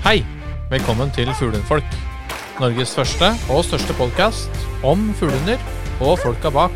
[0.00, 0.22] Hei!
[0.70, 1.84] Velkommen til Fuglehundfolk.
[2.56, 5.60] Norges første og største podkast om fuglehunder
[6.00, 6.72] og folka bak.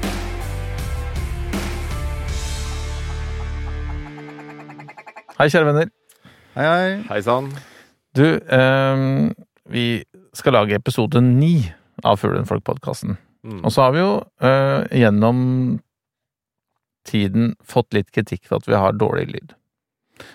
[5.39, 5.89] Hei, kjære venner.
[6.53, 6.93] Hei, hei.
[7.09, 7.49] Hei sann.
[8.13, 9.09] Du, eh,
[9.73, 9.87] vi
[10.37, 11.55] skal lage episode ni
[12.05, 13.17] av Fuglehundfolk-podkasten.
[13.41, 13.65] Mm.
[13.65, 14.15] Og så har vi jo
[14.45, 15.41] eh, gjennom
[17.09, 19.57] tiden fått litt kritikk for at vi har dårlig lyd.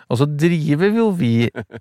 [0.10, 1.34] Og så driver jo vi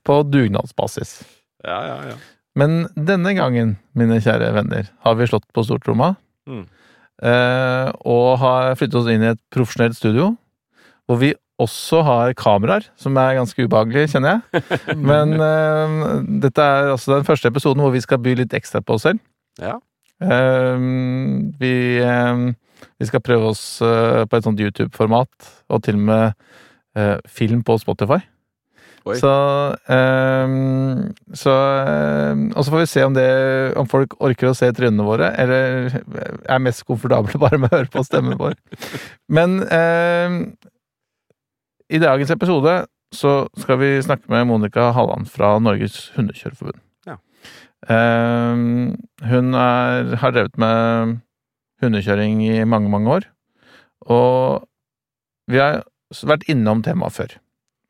[0.07, 1.19] på dugnadsbasis.
[1.67, 2.19] Ja, ja, ja.
[2.59, 6.15] Men denne gangen, mine kjære venner, har vi slått på stortromma.
[6.49, 6.65] Mm.
[7.29, 10.31] eh, og har flyttet oss inn i et profesjonelt studio,
[11.05, 14.63] hvor vi også har kameraer, som er ganske ubehagelig, kjenner jeg.
[15.11, 15.99] Men eh,
[16.45, 19.21] dette er altså den første episoden hvor vi skal by litt ekstra på oss selv.
[19.61, 19.77] Ja.
[20.23, 20.87] Eh,
[21.61, 22.45] vi, eh,
[22.99, 26.49] vi skal prøve oss på et sånt YouTube-format, og til og med
[27.29, 28.21] film på Spotify.
[29.09, 29.17] Oi.
[29.17, 29.31] Så,
[29.89, 30.55] eh,
[31.39, 33.29] så eh, Og så får vi se om, det,
[33.81, 35.95] om folk orker å se trynene våre, eller
[36.45, 38.59] er mest komfortable bare med å høre på stemmen vår.
[39.33, 40.39] Men eh,
[41.89, 42.83] i dagens episode
[43.15, 46.83] så skal vi snakke med Monica Halland fra Norges Hundekjørerforbund.
[47.09, 47.17] Ja.
[47.89, 48.65] Eh,
[49.31, 51.17] hun er, har drevet med
[51.81, 53.31] hundekjøring i mange, mange år.
[54.13, 54.67] Og
[55.49, 55.81] vi har
[56.29, 57.37] vært innom temaet før.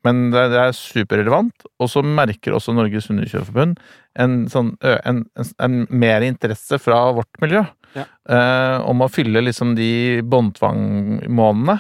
[0.07, 3.81] Men det, er superrelevant, og så merker også Norges Hundekjørerforbund
[4.23, 7.65] en, sånn, en, en, en mer interesse fra vårt miljø
[7.97, 8.05] Ja.
[8.31, 11.79] eh, om å fylle liksom de båndtvangmånedene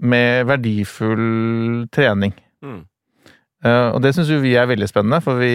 [0.00, 2.32] med verdifull trening.
[2.64, 2.80] Mm.
[3.66, 5.52] Eh, og det syns vi er veldig spennende, for vi,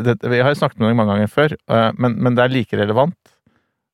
[0.00, 2.54] det, vi har jo snakket med deg mange ganger før, eh, men, men det er
[2.54, 3.18] like relevant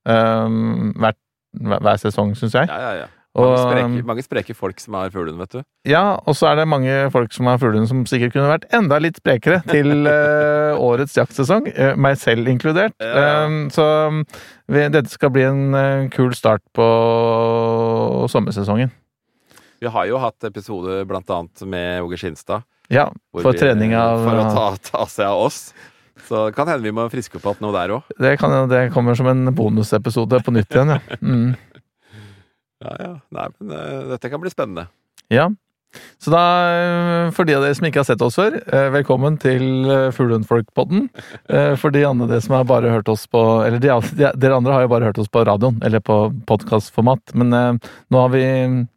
[0.07, 0.61] eh,
[1.03, 1.19] hver,
[1.59, 2.71] hver sesong, syns jeg.
[2.71, 3.11] ja, ja, ja.
[3.33, 5.63] Mange Og, spreke, mange spreke folk som har fuglehund, vet du.
[5.89, 8.99] ja, og så er det mange folk som har fuglehund som sikkert kunne vært enda
[9.01, 12.93] litt sprekere til uh, årets jaktsesong, uh, meg selv inkludert.
[13.01, 13.47] Ja.
[13.47, 13.87] Eh, så
[14.69, 16.85] vi, dette skal bli en uh, kul start på
[18.29, 18.93] sommersesongen.
[19.83, 22.63] Vi har jo hatt episode blant annet med Åge Skinstad.
[22.93, 25.73] Ja, for vi- trening av For å ta, ta seg av oss.
[26.29, 28.03] Så det kan hende vi må friske opp igjen noe der òg.
[28.21, 31.01] det, kan, det kommer som en bonusepisode på nytt igjen, ja.
[31.23, 31.57] Mm.
[32.83, 33.13] Ja, ja.
[33.35, 34.89] Nei, men uh, dette kan bli spennende.
[35.33, 35.51] Ja.
[36.23, 39.35] Så da, eh, for de av dere som ikke har sett oss før, eh, velkommen
[39.41, 41.09] til eh, Fuglehundfolk-podden.
[41.53, 44.73] Eh, For de andre som har bare hørt oss på Eller de, de, dere andre
[44.73, 46.17] har jo bare hørt oss på radioen, eller på
[46.49, 47.35] podkastformat.
[47.37, 48.47] Men eh, nå, vi,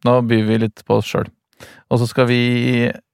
[0.07, 1.27] nå byr vi litt på oss sjøl.
[1.91, 2.39] Og så skal vi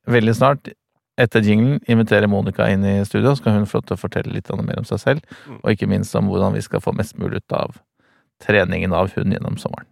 [0.10, 0.74] veldig snart,
[1.22, 3.34] etter jinglen, invitere Monica inn i studio.
[3.34, 5.90] Så skal hun få lov til å fortelle litt mer om seg selv, og ikke
[5.90, 7.82] minst om hvordan vi skal få mest mulig ut av
[8.42, 9.91] treningen av hund gjennom sommeren.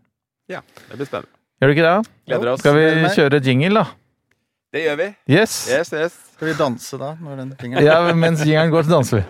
[0.49, 1.29] Ja, det blir spennende.
[1.61, 2.09] Gjør du ikke det?
[2.25, 2.61] Gleder oss.
[2.63, 3.83] Skal vi kjøre jingle, da?
[4.73, 5.05] Det gjør vi.
[5.29, 5.57] Yes!
[5.69, 6.15] Yes, yes.
[6.33, 9.23] Skal vi danse da, når den Ja, mens jingeren går, så danser vi.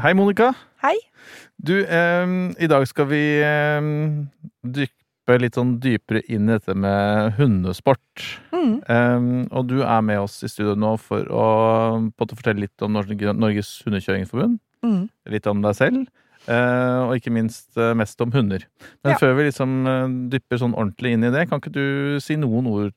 [0.00, 0.54] Hei, Monica.
[0.80, 0.96] Hei.
[1.60, 2.26] Du, eh,
[2.56, 4.30] i dag skal vi em,
[5.26, 8.22] dyppe litt sånn dypere inn i dette med hundesport.
[8.54, 8.76] Mm.
[8.86, 11.46] Um, og du er med oss i studio nå for å
[12.14, 14.60] på en fortelle litt om Norges Hundekjøringsforbund.
[14.86, 15.08] Mm.
[15.34, 16.06] Litt om deg selv.
[16.46, 18.62] Uh, og ikke minst uh, mest om hunder.
[19.02, 19.18] Men Ja.
[19.18, 22.68] før vi liksom uh, dypper sånn ordentlig inn i det, kan ikke du si noen
[22.70, 22.94] ord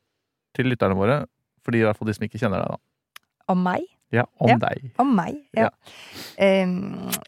[0.54, 1.24] til lytterne våre?
[1.64, 3.24] For de, i hvert fall de som ikke kjenner deg, da.
[3.50, 3.88] Om meg?
[4.12, 4.56] Ja, om Ja.
[4.58, 4.90] deg.
[4.98, 5.68] Om meg, ja.
[5.68, 5.70] Ja.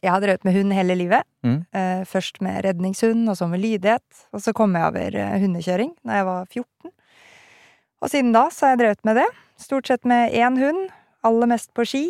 [0.03, 1.23] Jeg har drevet med hund hele livet.
[1.45, 1.61] Mm.
[1.73, 4.03] Eh, først med redningshund, og så med lydighet.
[4.33, 6.91] Og så kom jeg over eh, hundekjøring da jeg var 14.
[8.03, 9.29] Og siden da så har jeg drevet med det.
[9.63, 10.91] Stort sett med én hund.
[11.23, 12.09] Aller mest på ski.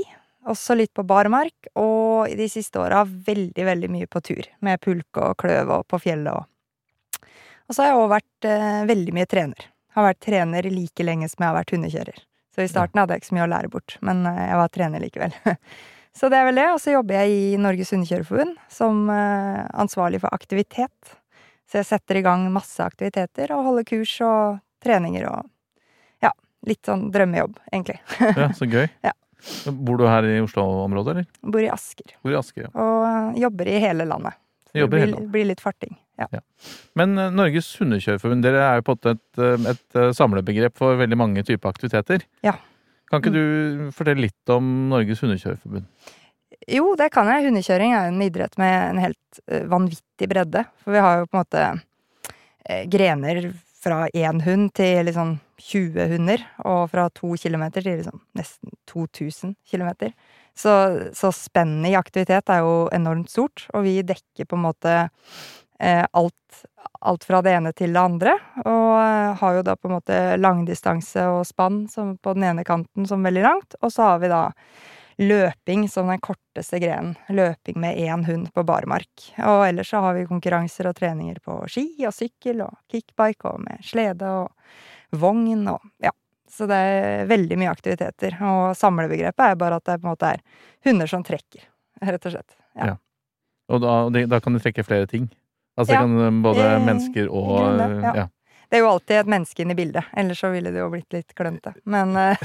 [0.48, 1.68] Også litt på barmark.
[1.76, 4.48] Og i de siste åra veldig, veldig mye på tur.
[4.64, 6.48] Med pulk og kløv og på fjellet og
[7.68, 9.68] Og så har jeg òg vært eh, veldig mye trener.
[9.94, 12.18] Har vært trener like lenge som jeg har vært hundekjører.
[12.52, 14.72] Så i starten hadde jeg ikke så mye å lære bort, men eh, jeg var
[14.74, 15.36] trener likevel.
[16.12, 16.66] Så det er vel det.
[16.74, 21.14] Og så jobber jeg i Norges Hundekjørerforbund som eh, ansvarlig for aktivitet.
[21.64, 25.46] Så jeg setter i gang masse aktiviteter og holder kurs og treninger og
[26.20, 26.34] ja,
[26.68, 27.96] litt sånn drømmejobb, egentlig.
[28.42, 28.84] Ja, Så gøy.
[29.00, 29.14] Ja.
[29.72, 31.24] Bor du her i Oslo-området, eller?
[31.40, 32.70] Bor i Asker Bor i Asker, ja.
[32.78, 34.36] og jobber i hele landet.
[34.68, 35.96] Så det hele blir, blir litt farting.
[36.32, 36.40] Ja.
[36.98, 41.00] Men eh, Norges Hundekjørerforbund, dere er jo på en et, eh, et eh, samlebegrep for
[41.00, 42.26] veldig mange typer aktiviteter.
[42.46, 42.56] Ja.
[43.10, 45.88] Kan ikke du fortelle litt om Norges Hundekjørerforbund?
[46.70, 47.48] Jo, det kan jeg.
[47.48, 50.62] Hundekjøring er en idrett med en helt vanvittig bredde.
[50.84, 51.64] For vi har jo på en måte
[52.92, 53.48] grener
[53.82, 59.56] fra én hund til liksom 20 hunder, og fra to kilometer til liksom nesten 2000
[59.68, 60.12] kilometer.
[60.54, 60.72] Så,
[61.16, 64.96] så spennet i aktivitet er jo enormt stort, og vi dekker på en måte
[65.82, 66.62] alt
[67.02, 68.34] alt fra det ene til det andre.
[68.64, 73.08] Og eh, har jo da på en måte langdistanse og spann på den ene kanten
[73.08, 73.76] som veldig langt.
[73.82, 74.42] Og så har vi da
[75.22, 77.16] løping som den korteste grenen.
[77.28, 79.28] Løping med én hund på barmark.
[79.38, 83.62] Og ellers så har vi konkurranser og treninger på ski og sykkel og kickbike og
[83.66, 86.14] med slede og vogn og ja.
[86.52, 88.34] Så det er veldig mye aktiviteter.
[88.44, 90.42] Og samlebegrepet er bare at det på en måte er
[90.84, 91.64] hunder som trekker,
[92.04, 92.58] rett og slett.
[92.76, 92.92] Ja.
[92.92, 92.96] Ja.
[93.72, 95.30] Og da, da kan du trekke flere ting.
[95.76, 98.14] Altså det Ja, kan eh, både mennesker og i ja.
[98.22, 98.28] ja.
[98.72, 101.12] Det er jo alltid et menneske inne i bildet, ellers så ville det jo blitt
[101.12, 101.74] litt klønete.
[101.84, 102.36] Men eh,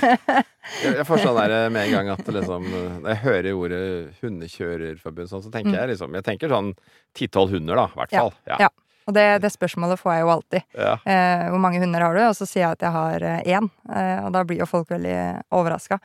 [0.83, 3.83] Jeg, får sånn der med en gang at liksom Når jeg hører ordet
[4.19, 6.73] hundekjørerforbund, sånn, så tenker jeg liksom Jeg tenker sånn
[7.15, 8.17] ti-tolv hunder, da, i hvert Mm.
[8.17, 8.33] Ja, fall.
[8.51, 8.57] Ja.
[8.65, 8.69] ja.
[9.07, 10.63] Og det, det spørsmålet får jeg jo alltid.
[10.75, 10.93] Ja.
[11.07, 12.21] Eh, hvor mange hunder har du?
[12.27, 13.69] Og så sier jeg at jeg har eh, én.
[13.87, 15.13] Eh, og da blir jo folk veldig
[15.55, 15.95] overraska.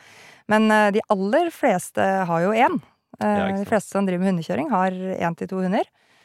[0.52, 2.78] Men eh, de aller fleste har jo én.
[3.19, 5.82] Eh, Ja, de fleste som driver med hundekjøring, har én til to hunder.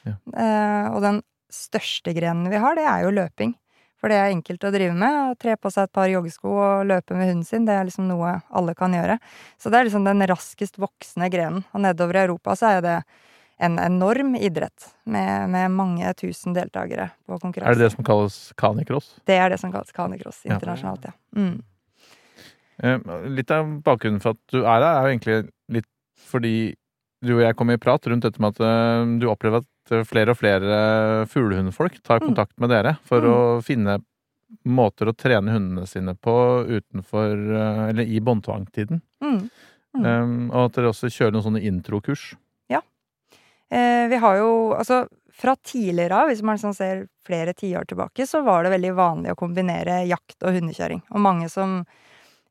[0.08, 0.18] Ja.
[0.44, 1.22] Eh, og den
[1.54, 3.56] største grenen vi har, det er jo løping.
[3.98, 5.16] For det er enkelt å drive med.
[5.32, 8.06] Å tre på seg et par joggesko og løpe med hunden sin, det er liksom
[8.10, 9.18] noe alle kan gjøre.
[9.58, 11.64] Så det er liksom den raskest voksende grenen.
[11.74, 12.98] Og nedover i Europa så er det
[13.58, 17.74] en enorm idrett med, med mange tusen deltakere på konkurranse.
[17.74, 19.16] Er det det som kalles canicross?
[19.26, 21.16] Det er det som kalles canicross internasjonalt, ja.
[21.34, 21.56] Mm.
[22.84, 25.40] Eh, Litt av bakgrunnen for at du er her, er jo egentlig
[25.74, 25.90] litt
[26.28, 26.54] fordi
[27.26, 30.04] du og jeg kom i prat rundt dette med at eh, du opplever at eh,
[30.08, 32.28] flere og flere fuglehundfolk tar Mm.
[32.30, 33.32] kontakt med dere for Mm.
[33.32, 34.02] å finne
[34.66, 39.02] måter å trene hundene sine på utenfor eh, Eller i båndtvangtiden.
[39.22, 39.50] Mm.
[39.98, 40.06] Mm.
[40.06, 42.36] Um, og at dere også kjører noen sånne introkurs.
[43.70, 48.26] Eh, vi har jo Altså, fra tidligere av, hvis man sånn ser flere tiår tilbake,
[48.26, 51.02] så var det veldig vanlig å kombinere jakt og hundekjøring.
[51.12, 51.86] Og mange som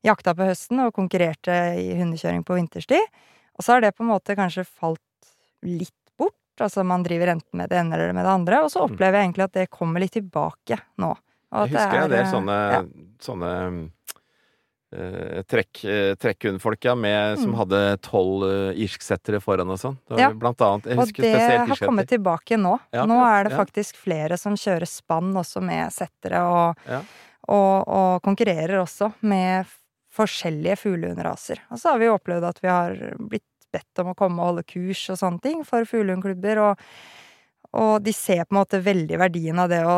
[0.05, 3.01] jakta på høsten og konkurrerte i hundekjøring på vinterstid.
[3.57, 4.99] Og så har det på en måte kanskje falt
[5.63, 5.91] litt.
[6.65, 8.63] Altså man driver enten med det ene eller med det andre.
[8.63, 11.13] Og så opplever jeg egentlig at det kommer litt tilbake nå.
[11.47, 12.79] Jeg husker det en del sånne, ja.
[13.23, 13.51] sånne
[14.97, 17.57] uh, trekk, uh, trekkhundfolk, ja, med, som Mm.
[17.61, 19.97] hadde tolv uh, irsksettere foran og sånn.
[20.17, 20.29] Ja.
[20.33, 20.85] Blant annet.
[20.91, 21.33] Jeg Og det
[21.71, 22.77] har kommet tilbake nå.
[22.91, 27.01] Ja, nå er det faktisk flere som kjører spann også med settere, og, Ja.
[27.47, 29.65] og, og konkurrerer også med
[30.17, 31.59] forskjellige fuglehundraser.
[31.71, 33.43] Og så har vi opplevd at vi har blitt
[33.73, 36.85] bedt om å komme og holde kurs og sånne ting for fuglehundklubber, og,
[37.77, 39.97] og de ser på en måte veldig verdien av det å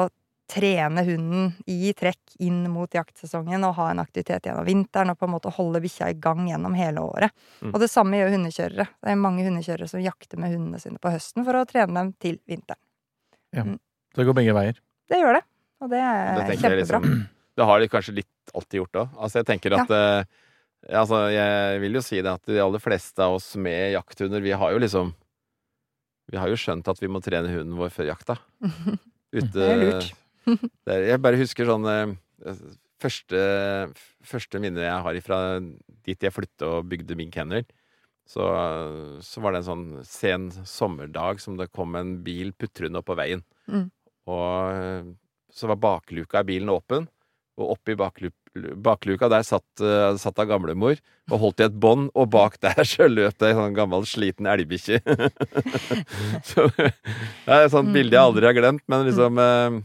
[0.50, 5.28] trene hunden i trekk inn mot jaktsesongen og ha en aktivitet gjennom vinteren og på
[5.28, 7.36] en måte holde bikkja i gang gjennom hele året.
[7.62, 7.74] Mm.
[7.74, 8.88] Og det samme gjør hundekjørere.
[8.98, 12.14] Det er mange hundekjørere som jakter med hundene sine på høsten for å trene dem
[12.18, 12.82] til vinteren.
[13.54, 14.82] Så det går begge veier.
[15.10, 15.44] Det gjør det,
[15.84, 16.80] og det er kjempebra.
[16.82, 17.12] liksom
[17.60, 19.18] Det har de kanskje litt alltid gjort òg.
[19.20, 20.38] Altså, jeg tenker at eh,
[20.88, 24.54] Altså, jeg vil jo si det at de aller fleste av oss med jakthunder, vi
[24.56, 25.10] har jo liksom
[26.32, 28.38] Vi har jo skjønt at vi må trene hunden vår før jakta.
[29.36, 30.12] Ute Det er lurt.
[30.86, 32.14] det er- Jeg bare husker sånn eh,
[33.00, 33.40] Første,
[34.28, 35.38] første minne jeg har ifra
[36.04, 37.64] dit jeg flyttet og bygde min kennel,
[38.28, 38.44] så,
[39.24, 43.40] så var det en sånn sen sommerdag som det kom en bil putrende på veien.
[43.72, 43.86] Mm.
[44.28, 45.08] Og eh,
[45.56, 47.08] så var bakluka i bilen åpen,
[47.60, 50.98] og oppi baklu bakluka der satt, uh, satt av gamlemor
[51.30, 54.50] og holdt i et bånd, og bak der så løp det ei sånn gammel, sliten
[54.50, 55.00] elgbikkje.
[56.50, 56.90] så det
[57.46, 59.80] er et sånt bilde jeg aldri har glemt, men liksom uh,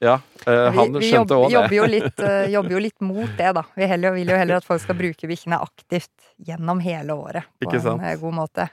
[0.00, 1.54] Ja, eh, han vi, vi skjønte òg det.
[1.54, 2.24] jobber, jo litt,
[2.56, 3.62] jobber jo litt mot det, da.
[3.76, 6.12] Vi heller, vil jo heller at folk skal bruke bikkjene aktivt
[6.44, 7.48] gjennom hele året.
[7.56, 8.04] På Ikke sant?
[8.04, 8.68] en god måte.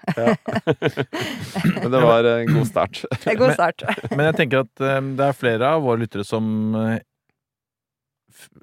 [1.80, 3.06] Men det var en god start.
[3.24, 3.88] Det er god start.
[4.12, 6.76] Men jeg tenker at eh, det er flere av våre lyttere som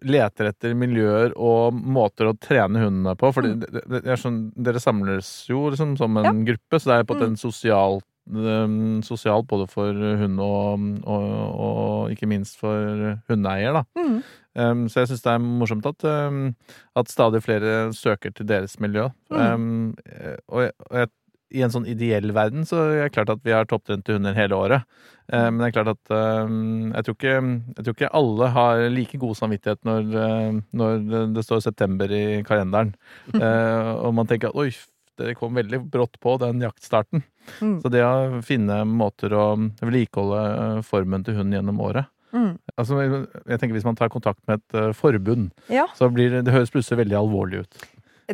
[0.06, 3.32] leter etter miljøer og måter å trene hundene på.
[3.34, 3.46] For
[4.00, 8.00] er sånn, dere samles jo liksom som en gruppe, så det er på en sosial
[8.00, 11.30] sosialt um, Sosialt både for hund og, og,
[11.66, 13.84] og ikke minst for hundeeier, da.
[13.98, 14.22] Mm.
[14.54, 16.54] Um, så jeg syns det er morsomt at, um,
[16.98, 19.08] at stadig flere søker til deres miljø.
[19.30, 19.38] Mm.
[19.38, 21.10] Um, eh, og jeg, og jeg,
[21.50, 24.58] i en sånn ideell verden så er det klart at vi har topptrente hunder hele
[24.58, 24.86] året.
[25.32, 26.12] Eh, men det er klart at
[26.46, 27.34] um, jeg, tror ikke,
[27.78, 31.02] jeg tror ikke alle har like god samvittighet når, eh, når
[31.36, 32.94] det, står september i kalenderen.
[33.40, 34.68] Eh, og man tenker at oi,
[35.20, 37.22] det kom veldig brått på den jaktstarten.
[37.60, 37.76] Mm.
[37.82, 39.46] Så det å finne måter å
[39.80, 42.58] vedlikeholde eh, formen til hunden gjennom året Mm.
[42.78, 45.86] Altså, jeg tenker Hvis man tar kontakt med et eh, forbund, Ja.
[45.94, 47.86] så blir det, det høres plutselig veldig alvorlig ut.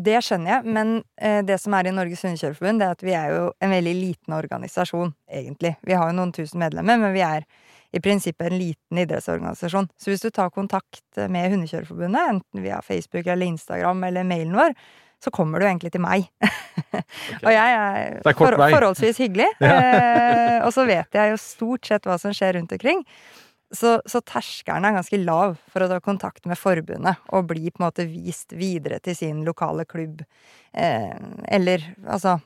[0.03, 3.15] Det skjønner jeg, men eh, det som er i Norges Hundekjørerforbund, det er at vi
[3.17, 5.77] er jo en veldig liten organisasjon, egentlig.
[5.87, 7.47] Vi har jo noen tusen medlemmer, men vi er
[7.97, 9.89] i prinsippet en liten idrettsorganisasjon.
[9.97, 14.77] Så hvis du tar kontakt med Hundekjørerforbundet, enten via Facebook eller Instagram eller mailen vår,
[15.25, 16.27] så kommer du egentlig til meg.
[17.47, 19.49] og jeg er, er for, forholdsvis hyggelig.
[19.65, 19.79] Ja.
[19.81, 23.03] eh, og så vet jeg jo stort sett hva som skjer rundt omkring.
[23.75, 27.81] Så, så terskelen er ganske lav for å ta kontakt med forbundet og bli på
[27.81, 30.23] en måte vist videre til sin lokale klubb.
[30.71, 31.17] Eh,
[31.51, 32.37] eller altså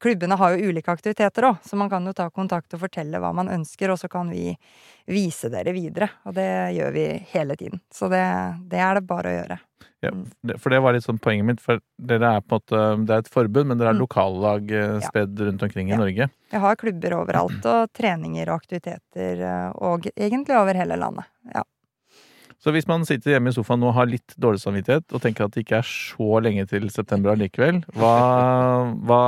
[0.00, 3.32] Klubbene har jo ulike aktiviteter òg, så man kan jo ta kontakt og fortelle hva
[3.36, 4.54] man ønsker, og så kan vi
[5.10, 6.08] vise dere videre.
[6.24, 6.46] Og det
[6.78, 7.80] gjør vi hele tiden.
[7.92, 8.22] Så det,
[8.72, 9.58] det er det bare å gjøre.
[10.04, 10.10] Ja,
[10.60, 11.60] for det var litt sånn poenget mitt.
[11.64, 14.02] For dere er på en måte Det er et forbund, men dere er Mm.
[14.04, 15.08] lokallag eh, Ja.
[15.08, 15.96] spredd rundt omkring i Ja.
[15.96, 16.30] Norge.
[16.50, 21.24] Vi har klubber overalt, og treninger og aktiviteter, eh, og egentlig over hele landet.
[21.54, 21.62] Ja.
[22.64, 25.52] Så hvis man sitter hjemme i sofaen og har litt dårlig samvittighet, og tenker at
[25.52, 28.12] det ikke er så lenge til september allikevel, hva,
[29.06, 29.22] hva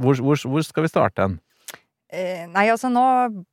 [0.00, 1.34] hvor, hvor, hvor skal vi starte hen?
[2.12, 3.02] Eh, nei, altså nå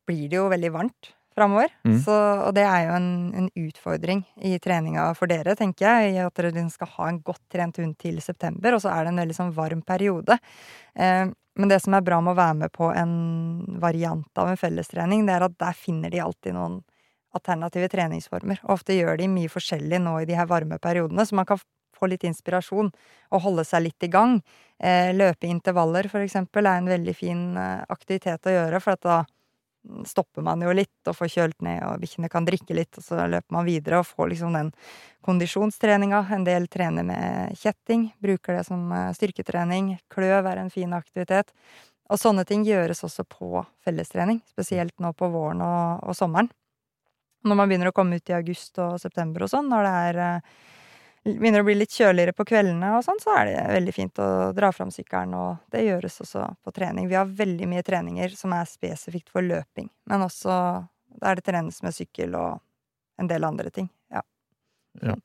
[0.08, 1.72] blir det jo veldig varmt framover.
[1.88, 2.00] Mm.
[2.04, 2.16] Så-
[2.48, 6.16] Og det er jo en, en utfordring i treninga for dere, tenker jeg.
[6.16, 9.04] I at dere liksom skal ha en godt trent hund til september, og så er
[9.06, 10.40] det en veldig sånn varm periode.
[10.96, 11.28] Eh,
[11.60, 15.26] men det som er bra med å være med på en variant av en fellestrening,
[15.28, 16.80] det er at der finner de alltid noen
[17.36, 18.62] alternative treningsformer.
[18.66, 21.62] Og ofte gjør de mye forskjellig nå i de her varme periodene, så man kan
[22.00, 22.92] få litt inspirasjon
[23.34, 24.40] og holde seg litt i gang.
[24.80, 29.20] Eh, løpe intervaller, for eksempel, er en veldig fin eh, aktivitet å gjøre, for da
[30.06, 33.28] stopper man jo litt og får kjølt ned, og bikkjene kan drikke litt, og så
[33.32, 34.72] løper man videre og får liksom den
[35.26, 36.24] kondisjonstreninga.
[36.36, 39.96] En del trener med kjetting, bruker det som eh, styrketrening.
[40.12, 41.54] Kløv er en fin aktivitet.
[42.10, 46.50] Og sånne ting gjøres også på fellestrening, spesielt nå på våren og, og sommeren.
[47.48, 50.20] Når man begynner å komme ut i august og september og sånn, når det er
[50.26, 50.52] eh,
[51.24, 54.30] begynner å bli litt kjøligere på kveldene og sånn, så er det veldig fint å
[54.56, 57.10] dra fram sykkelen, og det gjøres også på trening.
[57.12, 60.56] Vi har veldig mye treninger som er spesifikt for løping, men også
[61.20, 62.60] der det trenes med sykkel og
[63.20, 63.90] en del andre ting.
[64.14, 64.24] Ja.
[65.04, 65.18] Ja.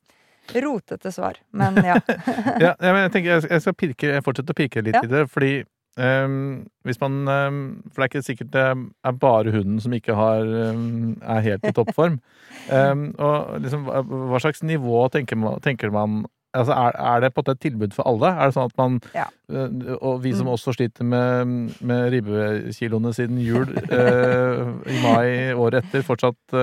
[0.61, 2.00] Rotete svar, men ja.
[2.61, 5.54] Ja, ja, men jeg tenker jeg skal pirke, fortsette å pirke litt i det, fordi
[5.99, 7.59] ehm, hvis man um,
[7.93, 8.63] For det er ikke sikkert det
[9.05, 10.43] er bare hunden som ikke har
[10.75, 12.21] um, er helt i toppform.
[12.75, 16.25] Og liksom, hva slags nivå tenker man, tenker man
[16.55, 18.29] Altså, er, er det på et tilbud for alle?
[18.31, 19.25] Er det sånn at man Ja.
[19.51, 20.53] uh, Og vi som Mm.
[20.55, 26.55] også sliter med, med ribbekiloene siden jul uh, i mai året etter, fortsatt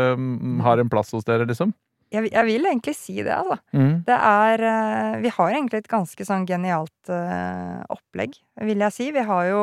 [0.63, 1.73] har en plass hos dere, liksom?
[2.11, 3.57] Jeg, jeg vil egentlig si det, altså.
[3.71, 3.91] Mm.
[4.07, 8.35] Det er eh, Vi har egentlig et ganske sånn genialt uh, opplegg,
[8.67, 9.07] vil jeg si.
[9.15, 9.61] Vi har jo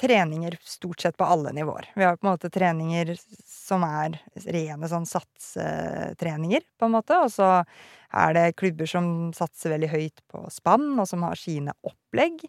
[0.00, 1.90] treninger stort sett på alle nivåer.
[1.94, 3.14] Vi har på en måte treninger
[3.48, 4.16] som er
[4.48, 7.18] rene sånn satstreninger, på en måte.
[7.20, 7.50] Og så
[8.10, 12.40] er det klubber som satser veldig høyt på spann, og som har sine opplegg.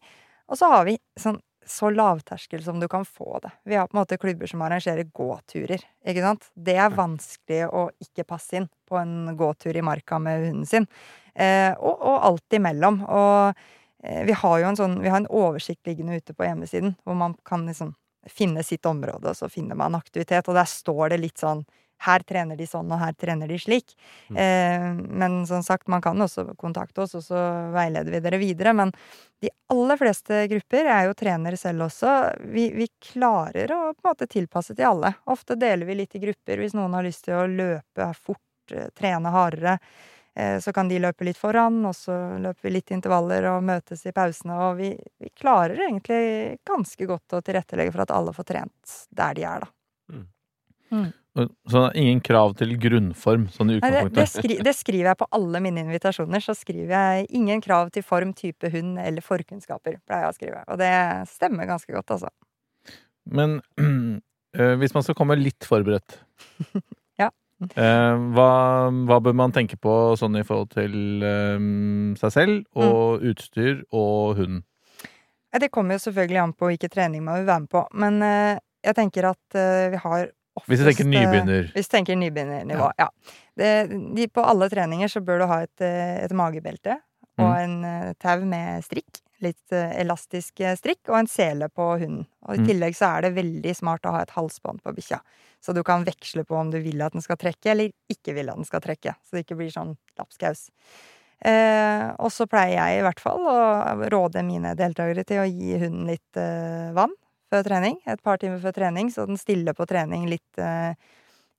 [0.52, 3.52] Og så har vi sånn så lavterskel som du kan få det.
[3.64, 6.48] Vi har på en måte klubber som arrangerer gåturer, ikke sant.
[6.56, 10.88] Det er vanskelig å ikke passe inn på en gåtur i marka med hunden sin.
[11.36, 13.02] Eh, og, og alt imellom.
[13.06, 13.62] Og
[14.04, 17.20] eh, vi har jo en sånn, vi har en oversikt liggende ute på hjemmesiden, hvor
[17.20, 17.94] man kan liksom
[18.30, 21.64] finne sitt område, og så finner man aktivitet, og der står det litt sånn
[22.06, 23.94] her trener de sånn, og her trener de slik.
[24.30, 27.42] Eh, men som sagt, man kan også kontakte oss, og så
[27.74, 28.74] veileder vi dere videre.
[28.78, 28.94] Men
[29.42, 32.16] de aller fleste grupper er jo trenere selv også.
[32.54, 35.14] Vi, vi klarer å på en måte tilpasse til alle.
[35.34, 38.90] Ofte deler vi litt i grupper hvis noen har lyst til å løpe fort, eh,
[38.98, 39.78] trene hardere.
[40.36, 44.06] Eh, så kan de løpe litt foran, og så løper vi litt intervaller og møtes
[44.08, 44.58] i pausene.
[44.68, 49.36] Og vi, vi klarer egentlig ganske godt å tilrettelegge for at alle får trent der
[49.38, 49.74] de er, da.
[50.12, 50.28] Mm.
[50.92, 55.20] det er ingen krav til grunnform, sånn i Nei, det, det, skri, det skriver jeg
[55.22, 56.44] på alle mine invitasjoner.
[56.44, 60.00] Så skriver jeg ingen krav til form, type hund eller forkunnskaper.
[60.08, 60.64] pleier jeg å skrive.
[60.68, 60.92] Og det
[61.32, 62.32] stemmer ganske godt, altså.
[63.32, 66.18] Men øh, hvis man skal komme litt forberedt
[67.22, 67.30] Ja.
[67.62, 68.50] eh, hva,
[69.08, 71.70] hva bør man tenke på sånn i forhold til eh,
[72.20, 73.30] seg selv og Mm.
[73.32, 74.64] utstyr og hunden?
[75.62, 77.82] Det kommer jo selvfølgelig an på hvilken trening man vil være med på.
[78.00, 79.58] Men jeg tenker at
[79.92, 80.30] vi har
[80.68, 81.72] Hvis du tenker eh, nybegynner.
[81.74, 83.08] Hvis du tenker nybegynnernivå, ja.
[83.58, 83.72] Det,
[84.16, 86.98] de, på alle treninger så bør du ha et, eh, et magebelte
[87.40, 87.60] og Mm.
[87.64, 89.22] en eh, tau med strikk.
[89.42, 92.28] Litt elastisk strikk, og en sele på hunden.
[92.46, 92.68] Og i Mm.
[92.68, 95.18] tillegg så er det veldig smart å ha et halsbånd på bikkja.
[95.60, 98.50] Så du kan veksle på om du vil at den skal trekke, eller ikke vil
[98.50, 99.16] at den skal trekke.
[99.26, 100.70] Så det ikke blir sånn lapskaus.
[101.44, 105.80] Eh, og så pleier jeg i hvert fall å råde mine deltakere til å gi
[105.82, 107.10] hunden litt eh, vann
[107.52, 108.00] før trening.
[108.10, 110.96] Et par timer før trening, så den stiller på trening litt eh,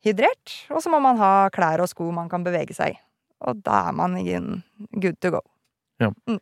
[0.07, 0.57] hydrert.
[0.73, 3.01] Og så må man ha klær og sko man kan bevege seg i.
[3.43, 4.17] Og da er man
[5.03, 5.43] good to go.
[6.03, 6.13] Ja.
[6.31, 6.41] Mm.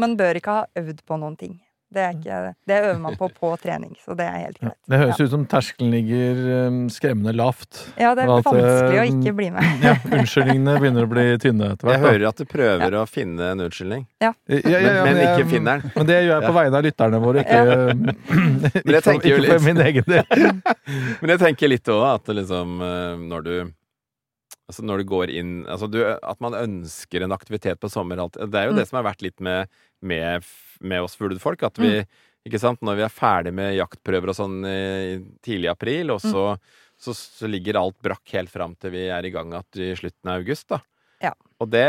[0.00, 1.58] Man bør ikke ha øvd på noen ting.
[1.90, 2.36] Det, er ikke,
[2.70, 4.68] det øver man på på trening, så det er helt Ja.
[4.68, 4.76] greit.
[4.92, 5.24] Det høres ja.
[5.26, 7.80] ut som terskelen ligger um, skremmende lavt.
[7.98, 9.72] ja, det er og at, vanskelig å eh, ikke bli med.
[9.88, 12.06] Ja, Unnskyldningene begynner å bli tynne etter Jeg hvert.
[12.06, 15.48] Jeg hører at du prøver å finne en unnskyldning, Ja, ja, ja, men, men ikke
[15.50, 15.92] finner den.
[15.96, 17.58] Men det gjør jeg på vegne av lytterne våre, ikke,
[18.30, 20.24] ikke, jeg for, ikke for min egen del.
[21.20, 23.54] Men jeg tenker litt òg at liksom eh, når du
[24.70, 28.52] Altså når du går inn altså du, At man ønsker en aktivitet på sommer alltid.
[28.52, 28.78] Det er jo Mm.
[28.78, 29.66] det som har vært litt med,
[30.00, 30.44] med,
[30.80, 31.62] med oss fuglefolk.
[31.68, 32.00] At vi
[32.48, 32.80] Ikke sant?
[32.80, 36.54] Når vi er ferdig med jaktprøver og sånn i tidlig april, og så,
[36.96, 40.30] så, så ligger alt brakk helt fram til vi er i gang igjen i slutten
[40.32, 40.78] av august, da.
[41.20, 41.34] Ja.
[41.60, 41.84] Og det,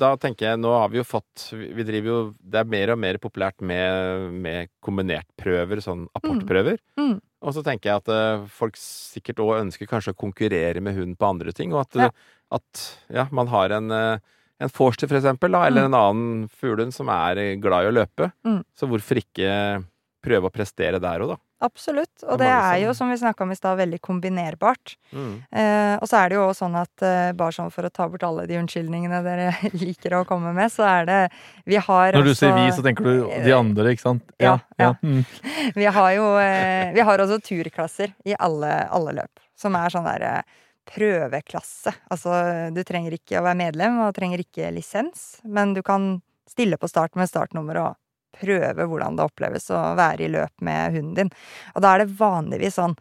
[0.00, 3.00] da tenker jeg, nå har vi jo fått Vi driver jo Det er mer og
[3.02, 6.80] mer populært med, med kombinertprøver, sånn apportprøver.
[6.96, 7.18] Mm.
[7.44, 11.18] Og så tenker jeg at eh, folk sikkert òg ønsker kanskje å konkurrere med hund
[11.20, 12.08] på andre ting, og at, Ja.
[12.56, 14.16] at ja, man har en, eh,
[14.64, 15.92] en forster, for eksempel, da, eller Mm.
[15.92, 18.32] en annen fuglehund som er eh, glad i å løpe.
[18.44, 18.62] Mm.
[18.76, 19.84] Så hvorfor ikke
[20.24, 21.40] prøve å prestere der òg, da?
[21.64, 22.20] Absolutt.
[22.28, 24.96] Og det er jo, som- vi snakka om i stad, veldig kombinerbart.
[25.14, 25.42] Mm.
[25.52, 28.06] Eh, og så er det jo også sånn at eh, bare sånn for å ta
[28.08, 31.20] bort alle de unnskyldningene dere liker å komme med, så er det
[31.64, 34.22] Vi har Når du også sier vi, så tenker du de andre, ikke sant?
[34.40, 34.92] Ja, ja.
[35.02, 35.24] Mm.
[35.80, 40.04] Vi har jo eh, Vi har også turklasser i alle, alle løp, som er sånn
[40.04, 40.42] derre
[40.88, 41.92] prøveklasse.
[42.12, 42.36] Altså,
[42.74, 46.18] du trenger ikke å være medlem og trenger ikke lisens, men du kan
[46.50, 48.00] stille på start med startnummer og
[48.34, 51.30] prøve hvordan det oppleves å være i løp med hunden din.
[51.74, 52.96] Og da er det vanligvis sånn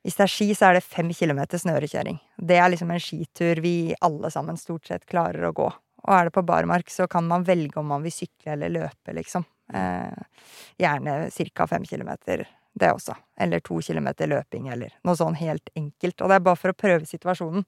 [0.00, 2.16] hvis det er ski, så er det fem kilometer snørekjøring.
[2.40, 5.66] Det er liksom en skitur vi alle sammen stort sett klarer å gå.
[6.00, 9.12] Og er det på barmark, så kan man velge om man vil sykle eller løpe,
[9.12, 9.44] liksom.
[9.76, 10.46] Eh,
[10.80, 11.18] gjerne
[11.52, 11.66] ca.
[11.68, 12.46] fem kilometer,
[12.78, 13.16] det også.
[13.40, 16.20] Eller to kilometer løping, eller noe sånn helt enkelt.
[16.20, 17.66] Og det er bare for å prøve situasjonen.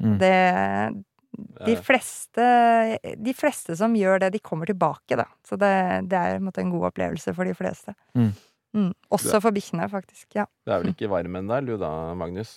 [0.00, 0.18] Mm.
[0.20, 0.36] Det
[1.64, 2.46] de fleste,
[3.16, 5.24] de fleste som gjør det, de kommer tilbake, da.
[5.48, 5.72] Så det,
[6.12, 7.94] det er en måte en god opplevelse for de fleste.
[8.18, 8.32] Mm.
[8.76, 8.90] Mm.
[9.12, 10.26] Også for bikkjene, faktisk.
[10.36, 10.44] Ja.
[10.66, 12.52] Det er vel ikke varmen der, du da, Magnus?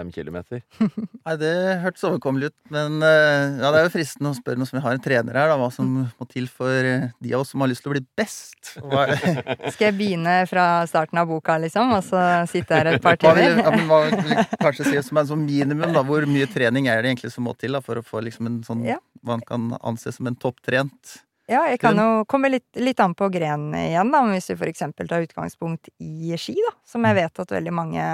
[0.00, 0.62] Fem kilometer?
[1.26, 1.52] Nei, det
[1.82, 4.82] hørtes overkommelig ut, men eh, ja, det er jo fristende å spørre noe som vi
[4.86, 7.60] har en trener her, da, hva som må til for eh, de av oss som
[7.64, 8.72] har lyst til å bli best.
[8.90, 9.06] Hva,
[9.74, 13.34] Skal jeg begynne fra starten av boka, liksom, og så sitte her et par hva
[13.36, 13.64] vil, timer?
[13.66, 16.04] ja, men hva vil kanskje si som en sånn minimum, da?
[16.06, 18.60] Hvor mye trening er det egentlig som må til da, for å få liksom en
[18.66, 18.96] sånn Ja.
[19.20, 21.18] hva man kan anse som en topptrent?
[21.50, 24.20] Ja, jeg kan jo komme litt, litt an på gren igjen, da.
[24.22, 27.72] Men hvis vi for eksempel tar utgangspunkt i ski, da, som jeg vet at veldig
[27.74, 28.04] mange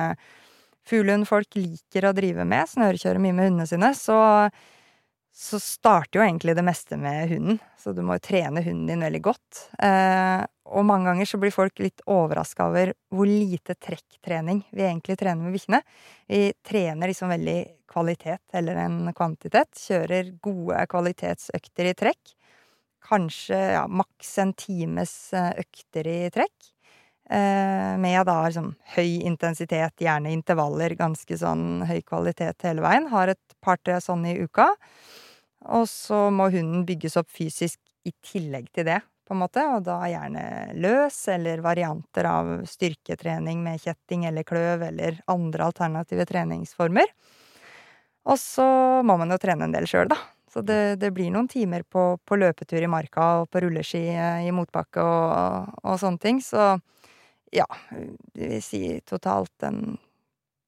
[0.88, 4.18] fuglehundfolk liker å drive med, snørekjøre mye med hundene sine, så,
[5.35, 7.59] så starter jo egentlig det meste med hunden.
[7.81, 9.64] Så du må jo trene hunden din veldig godt.
[9.83, 15.18] Eh, og mange ganger så blir folk litt overraska over hvor lite trekktrening vi egentlig
[15.20, 15.83] trener med bikkjene.
[16.31, 17.59] Vi trener liksom veldig
[17.90, 19.79] kvalitet heller enn kvantitet.
[19.79, 22.37] Kjører gode kvalitetsøkter i trekk
[23.09, 26.72] kanskje ja, maks en times eh, økter i trekk.
[27.26, 33.08] Eh, med da liksom høy intensitet, gjerne intervaller, ganske sånn høy kvalitet hele veien.
[33.10, 34.68] Har et par-tre sånne i uka.
[35.74, 39.64] Og så må hunden bygges opp fysisk i tillegg til det, på en måte.
[39.74, 40.44] Og da gjerne
[40.78, 47.10] løs, eller varianter av styrketrening med kjetting eller kløv, eller andre alternative treningsformer.
[48.26, 48.66] Og så
[49.06, 50.20] må man jo trene en del sjøl, da.
[50.52, 54.46] Så det, det blir noen timer på, på løpetur i marka og på rulleski eh,
[54.46, 56.38] i motbakke og, og sånne ting.
[56.40, 56.76] Så
[57.54, 57.66] ja,
[58.35, 59.96] det vil si totalt en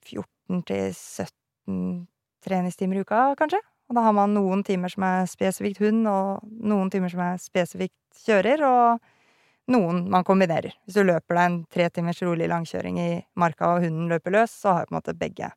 [0.06, 2.06] 14 til 17
[2.44, 3.60] treningstimer i uka, kanskje.
[3.88, 7.38] Og da har man noen timer som er spesifikt hund, og noen timer som er
[7.40, 10.76] spesifikt kjører, og noen man kombinerer.
[10.84, 13.10] Hvis du løper deg en tre timers rolig langkjøring i
[13.40, 15.50] marka, og hunden løper løs, så har på en måte begge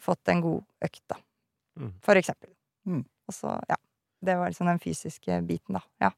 [0.00, 1.20] fått en god økt, da.
[1.78, 1.94] Mm.
[2.04, 2.50] For eksempel.
[2.88, 3.04] Mm.
[3.30, 3.78] Og så, ja.
[4.20, 5.84] Det var liksom den fysiske biten, da.
[6.02, 6.10] Ja.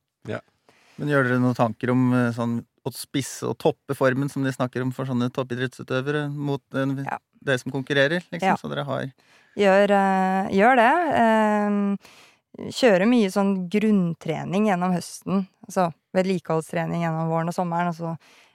[0.97, 4.53] Men gjør dere noen tanker om eh, sånn å spisse og toppe formen som de
[4.55, 7.19] snakker om for sånne toppidrettsutøvere mot eh, Ja.
[7.43, 8.49] dere som konkurrerer, liksom?
[8.55, 8.57] Ja.
[8.59, 9.09] Så dere har
[9.53, 10.93] Gjør, uh, gjør det.
[11.13, 15.45] Uh, kjører mye sånn grunntrening gjennom høsten.
[15.67, 17.93] Altså vedlikeholdstrening gjennom våren og sommeren.
[17.93, 18.15] Og så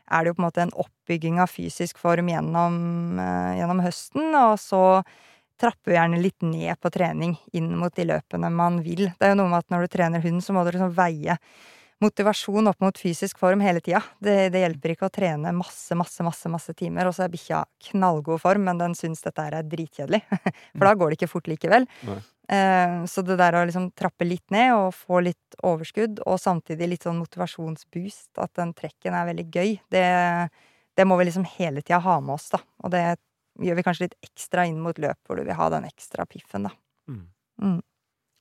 [0.10, 2.82] er det jo på en måte en oppbygging av fysisk form gjennom,
[3.22, 4.34] uh, gjennom høsten.
[4.42, 4.84] Og så
[5.62, 9.08] trapper vi gjerne litt ned på trening inn mot de løpene man vil.
[9.18, 11.38] Det er jo noe med at når du trener hund, så må du liksom veie
[12.04, 14.04] motivasjon opp mot fysisk form hele tida.
[14.22, 17.64] Det, det hjelper ikke å trene masse, masse, masse masse timer, og så er bikkja
[17.90, 20.22] knallgod form, men den syns dette er dritkjedelig.
[20.78, 21.88] For da går det ikke fort likevel.
[22.48, 26.94] Eh, så det der å liksom trappe litt ned og få litt overskudd, og samtidig
[26.94, 30.06] litt sånn motivasjonsboost, at den trekken er veldig gøy, det,
[30.96, 32.62] det må vi liksom hele tida ha med oss, da.
[32.86, 33.04] Og det
[33.64, 36.70] gjør vi kanskje litt ekstra inn mot løp, hvor du vil ha den ekstra piffen,
[36.70, 36.74] da.
[37.10, 37.26] Mm.
[37.58, 37.80] Mm.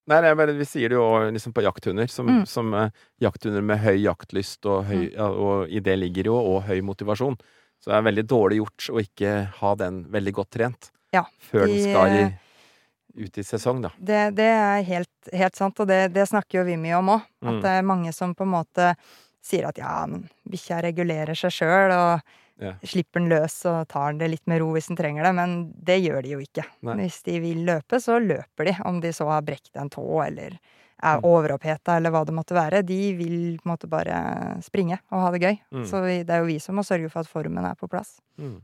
[0.07, 2.47] Nei, bare, vi sier det jo liksom på jakthunder, som, Mm.
[2.47, 2.91] som uh,
[3.21, 7.35] jakthunder med høy jaktlyst, og, høy, ja, og i det ligger jo og høy motivasjon.
[7.83, 11.67] Så det er veldig dårlig gjort å ikke ha den veldig godt trent Ja, før
[11.67, 13.91] de- den skal i, ut i sesong, da.
[13.99, 17.23] Det, det er helt, helt sant, og det, det snakker jo vi mye om òg.
[17.43, 17.61] At Mm.
[17.63, 18.95] det er mange som på en måte
[19.43, 22.21] sier at ja, men bikkja regulerer seg sjøl, og
[22.59, 22.71] Ja.
[22.89, 25.35] slipper den løs og tar den det litt med ro hvis den trenger det.
[25.37, 26.65] Men det gjør de jo ikke.
[26.89, 26.95] Nei.
[27.03, 28.77] Hvis de vil løpe, så løper de.
[28.89, 30.57] Om de så har brekt en tå eller
[31.03, 31.25] er Mm.
[31.29, 32.81] overoppheta eller hva det måtte være.
[32.87, 35.59] De vil på en måte bare springe og ha det gøy.
[35.71, 35.85] Mm.
[35.85, 38.15] Så vi, det er jo vi som må sørge for at formen er på plass.
[38.41, 38.63] Mm.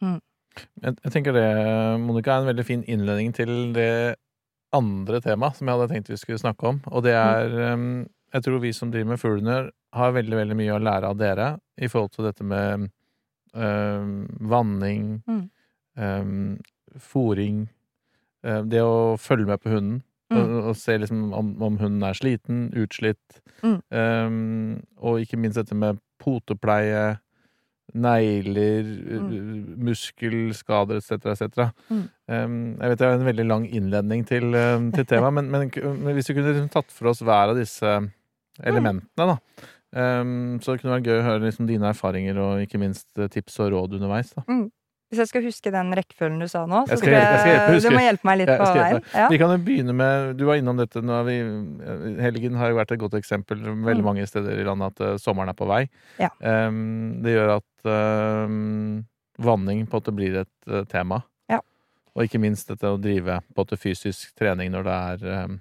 [0.00, 1.46] Jeg, jeg tenker det,
[2.00, 4.16] Monica, er en veldig fin innledning til det
[4.76, 6.80] andre temaet som jeg hadde tenkt vi skulle snakke om.
[6.92, 10.74] Og det er um, Jeg tror vi som driver med fuglehunder, har veldig veldig mye
[10.76, 11.48] å lære av dere
[11.82, 12.88] i forhold til dette med
[13.56, 15.44] øh, vanning, Mm.
[15.98, 16.58] øh,
[17.00, 17.66] fòring,
[18.44, 20.02] øh, det å følge med på hunden.
[20.30, 20.38] Mm.
[20.40, 23.36] Og, og se liksom om, om hunden er sliten, utslitt.
[23.62, 23.76] Mm.
[23.94, 27.18] Um, og ikke minst dette med potepleie,
[27.94, 29.76] negler, Mm.
[29.86, 31.68] muskelskader etc., etc.
[31.88, 32.02] Mm.
[32.28, 34.50] Um, jeg vet det er en veldig lang innledning til,
[34.96, 35.70] til temaet, men, men,
[36.02, 37.94] men hvis vi kunne liksom tatt for oss hver av disse
[38.66, 39.38] elementene, da.
[39.94, 43.28] Um, så det kunne vært gøy å høre liksom dine erfaringer og ikke minst eh,
[43.32, 44.32] tips og råd underveis.
[44.34, 44.42] da.
[45.06, 47.82] Hvis jeg skal huske den rekkefølgen du sa nå, så Jeg skal jeg skal hjelpe,
[47.84, 49.04] du må hjelpe meg litt på veien.
[49.14, 49.26] Ja.
[49.30, 51.36] Vi kan jo begynne med Du var innom dette nå vi,
[52.24, 54.08] Helgen har jo vært et godt eksempel veldig Mm.
[54.08, 55.84] mange steder i landet at eh, sommeren er på vei.
[56.18, 56.32] Ja.
[56.42, 57.86] Um, det gjør at
[58.50, 59.06] um,
[59.38, 61.22] vanning på at det blir et eh, tema.
[61.48, 61.60] Ja.
[62.16, 64.96] Og ikke minst dette å drive på at fysisk trening når det
[65.30, 65.60] er, um,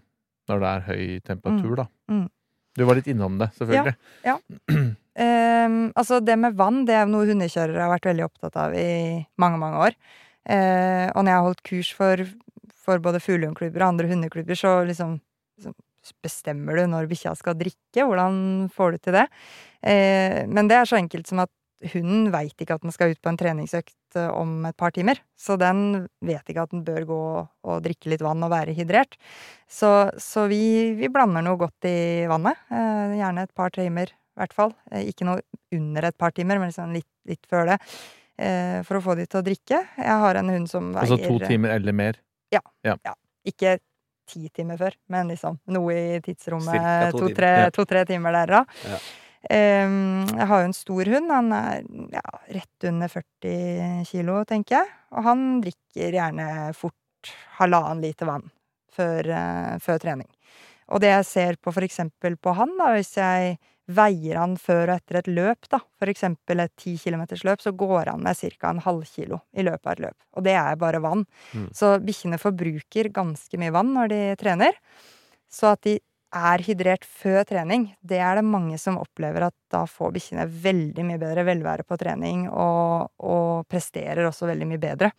[0.50, 1.88] når det er høy temperatur, da.
[2.10, 2.26] Mm.
[2.76, 3.98] Du var litt innom det, selvfølgelig.
[5.16, 9.24] Ehm, altså det med vann, det er noe hundekjørere har vært veldig opptatt av i
[9.40, 9.96] mange, mange år.
[10.44, 12.24] Uh, og når jeg har holdt kurs for,
[12.86, 15.16] for både fuglehundklubber og andre hundeklubber, så liksom,
[15.56, 15.78] liksom
[16.26, 18.04] bestemmer du når bikkja skal drikke.
[18.04, 19.26] Hvordan får du til det?
[19.86, 21.52] Eh, men det er så enkelt som at
[21.94, 25.22] hunden veit ikke at den skal ut på en treningsøkt eh, om et par timer.
[25.38, 29.18] Så den vet ikke at den bør gå og drikke litt vann og være hydrert.
[29.68, 32.60] Så, så vi, vi blander noe godt i vannet.
[32.70, 34.76] Eh, gjerne et par timer, i hvert fall.
[34.92, 35.44] Eh, ikke noe
[35.76, 37.82] under et par timer, men liksom litt, litt før det.
[38.36, 39.82] Eh, for å få de til å drikke.
[40.02, 42.22] Jeg har en hund som veier Altså to timer eller mer.
[42.54, 42.62] Ja,
[43.46, 43.78] Ikke
[44.26, 47.62] ti timer før, men liksom noe i tidsrommet to to-tre timer.
[47.62, 47.70] Ja.
[47.76, 48.64] to, timer der, da.
[48.90, 49.00] Ja.
[49.50, 51.32] Em, jeg har jo en stor hund.
[51.32, 51.84] Han er
[52.16, 52.26] ja,
[52.58, 54.94] rett under 40 kilo, tenker jeg.
[55.14, 58.50] Og han drikker gjerne fort halvannen liter vann
[58.96, 60.30] før, eh, før trening.
[60.94, 63.56] Og det jeg ser på for eksempel på han, da, hvis jeg
[63.96, 67.74] veier han før og etter et løp, da, for eksempel et 10 kilometers løp, så
[67.78, 68.70] går han med ca.
[68.70, 70.18] en halv kilo i løpet av et løp.
[70.38, 71.26] Og det er bare vann.
[71.54, 71.68] Mm.
[71.74, 74.78] Så bikkjene forbruker ganske mye vann når de trener.
[75.52, 76.00] Så at de
[76.36, 81.06] er hydrert før trening, det er det mange som opplever at da får bikkjene veldig
[81.08, 85.12] mye bedre velvære på trening, og, og presterer også veldig mye bedre.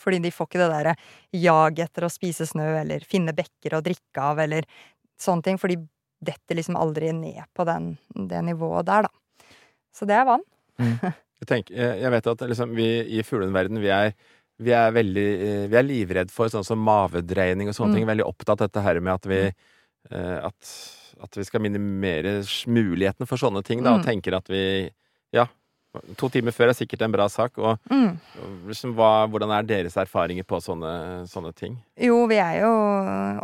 [0.00, 0.94] Fordi de får ikke det derre
[1.38, 4.66] jag etter å spise snø, eller finne bekker å drikke av, eller
[5.20, 5.60] sånne ting.
[5.60, 5.78] For de
[6.24, 7.92] detter liksom aldri ned på den,
[8.28, 9.50] det nivået der, da.
[9.94, 10.42] Så det er vann.
[10.80, 14.14] Jeg, tenker, jeg vet at liksom, vi i fuglehundverden, vi er
[14.62, 17.96] vi er veldig eh, Vi er livredd for sånn som mavedreining og sånne Mm.
[17.98, 18.04] ting.
[18.06, 19.56] Veldig opptatt av dette her med at vi eh,
[20.12, 20.72] at,
[21.22, 23.94] at vi skal minimere mulighetene for sånne ting, da.
[23.94, 24.04] Og Mm.
[24.04, 24.90] tenker at vi
[25.32, 25.46] Ja.
[26.16, 27.56] To timer før er sikkert en bra sak.
[27.58, 28.18] Og, Mm.
[28.66, 31.76] liksom, hva, hvordan er deres erfaringer på sånne, sånne ting?
[31.96, 32.72] Jo, vi er jo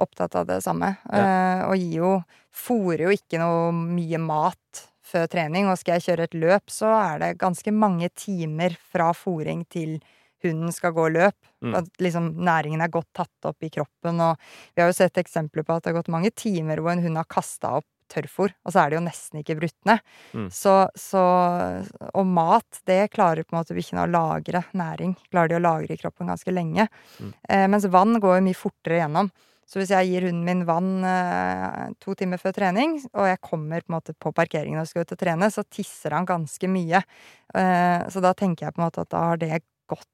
[0.02, 0.96] opptatt av det samme.
[1.12, 5.68] eh, og gir jo Fòrer jo ikke noe mye mat før trening.
[5.70, 10.00] Og skal jeg kjøre et løp, så er det ganske mange timer fra fòring til
[10.42, 11.34] hunden skal gå løp.
[11.60, 11.76] Mm.
[11.80, 14.20] At liksom næringen er godt tatt opp i kroppen.
[14.24, 14.36] Og
[14.74, 17.20] vi har jo sett eksempler på at det har gått mange timer hvor en hund
[17.20, 20.00] har kasta opp tørrfôr, og så er det jo nesten ikke brutt ned.
[20.34, 20.48] Mm.
[20.54, 21.20] Så, så
[22.10, 25.14] Og mat, det klarer på en måte bikkjene å lagre næring.
[25.30, 26.88] Klarer de å lagre i kroppen ganske lenge.
[27.20, 27.30] Mm.
[27.48, 29.30] Eh, mens vann går jo mye fortere gjennom.
[29.70, 33.84] Så hvis jeg gir hunden min vann eh, to timer før trening, og jeg kommer
[33.84, 37.04] på en måte på parkeringen og skal ut og trene, så tisser han ganske mye.
[37.54, 40.10] Eh, så da tenker jeg på en måte at da har det gått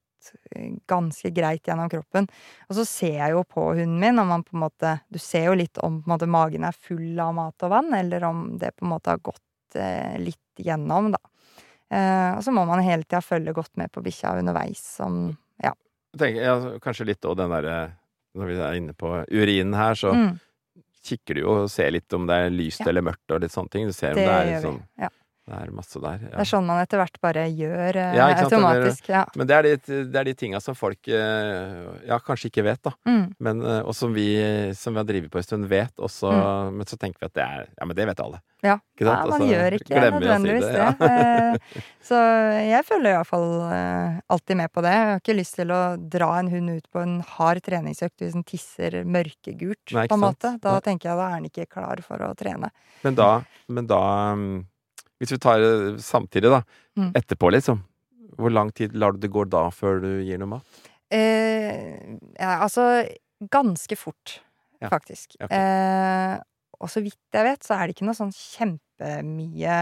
[0.53, 2.29] eh, ganske greit gjennom kroppen.
[2.69, 5.47] Og så ser jeg jo på hunden min om han på en måte Du ser
[5.51, 8.85] jo litt om måte magen er full av mat og vann, eller om det på
[8.87, 11.19] en måte har gått eh, litt gjennom, da.
[11.91, 15.73] Eh, og så må man hele tida følge godt med på bikkja underveis som Ja.
[16.19, 17.93] Tenker, ja, kanskje litt òg den derre
[18.37, 20.39] Når vi er inne på urinen her, så Mm,
[21.07, 22.89] kikker du jo og ser litt om det er lyst Ja.
[22.91, 23.87] eller mørkt og litt sånne ting.
[23.87, 24.51] Du ser om det er vi.
[24.57, 25.09] liksom Ja.
[25.47, 26.23] Det er masse der.
[26.25, 29.07] Det er sånn man etter hvert bare gjør eh, Ja, det automatisk.
[29.13, 29.21] Ja.
[29.39, 32.81] Men det er de, det er de tinga som folk eh, ja, kanskje ikke vet,
[32.83, 32.93] da.
[33.07, 33.29] Mm.
[33.47, 34.27] Men, eh, og som vi,
[34.75, 35.95] som vi har drevet på en stund, vet.
[36.03, 36.33] også.
[36.35, 36.81] Mm.
[36.81, 38.43] Men så tenker vi at det er Ja, men det vet alle.
[38.67, 38.75] Ja.
[38.97, 39.31] Ikke sant?
[39.31, 40.83] Man altså, gjør ikke å si nødvendigvis det.
[40.83, 40.93] ja.
[41.47, 42.19] Eh, Så
[42.63, 44.93] jeg følger iallfall uh, alltid med på det.
[44.95, 48.37] Jeg har ikke lyst til å dra en hund ut på en hard treningsøkt hvis
[48.37, 50.53] den tisser mørkegult, Nei, på en måte.
[50.63, 52.71] Da tenker jeg da er den ikke klar for å trene.
[53.07, 53.31] Men da,
[53.71, 54.03] men da
[54.39, 54.57] mm,
[55.21, 56.63] Hvis vi tar det samtidig, da.
[56.99, 57.13] Mm.
[57.17, 57.83] Etterpå, liksom.
[58.37, 60.83] Hvor lang tid lar du det gå da før du gir noe mat?
[61.09, 63.07] Eh, ja, altså
[63.53, 64.41] ganske fort,
[64.83, 64.91] Ja.
[64.93, 65.37] faktisk.
[65.41, 65.57] Okay.
[65.57, 66.37] Eh,
[66.81, 69.77] og så vidt jeg vet, så er det ikke noe sånn kjempemye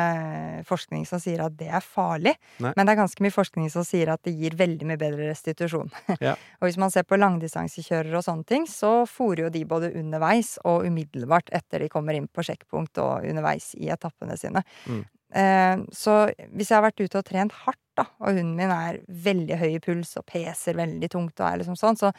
[0.68, 2.35] forskning som sier at det er farlig.
[2.62, 2.73] Nei.
[2.77, 5.90] Men det er ganske mye forskning som sier at det gir veldig mye bedre restitusjon.
[6.25, 6.37] Ja.
[6.61, 10.55] og hvis man ser på langdistansekjørere og sånne ting, så fòrer jo de både underveis
[10.64, 14.62] og umiddelbart etter de kommer inn på sjekkpunkt og underveis i etappene sine.
[14.87, 15.03] Mm.
[15.32, 16.16] Eh, så
[16.52, 19.68] hvis jeg har vært ute og trent hardt, da, og hunden min er veldig høy
[19.76, 22.10] i puls og peser veldig tungt og er liksom sånn, så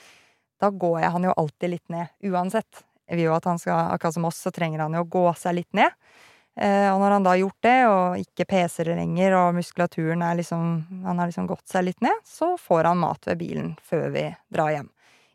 [0.63, 2.85] da går jeg han jo alltid litt ned, uansett.
[3.05, 5.25] Jeg vil jo at han skal, akkurat som oss, så trenger han jo å gå
[5.37, 5.91] seg litt ned.
[6.55, 10.39] Eh, og når han da har gjort det, og ikke peser lenger, og muskulaturen er
[10.39, 10.69] liksom
[11.03, 14.29] Han har liksom gått seg litt ned, så får han mat ved bilen før vi
[14.47, 14.89] drar hjem.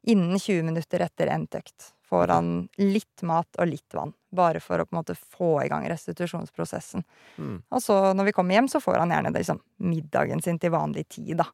[0.09, 2.49] Innen 20 minutter etter endt økt får han
[2.83, 4.13] litt mat og litt vann.
[4.35, 7.05] Bare for å på en måte få i gang restitusjonsprosessen.
[7.39, 7.61] Mm.
[7.71, 11.07] Og så når vi kommer hjem, så får han gjerne liksom, middagen sin til vanlig
[11.09, 11.47] tid, da.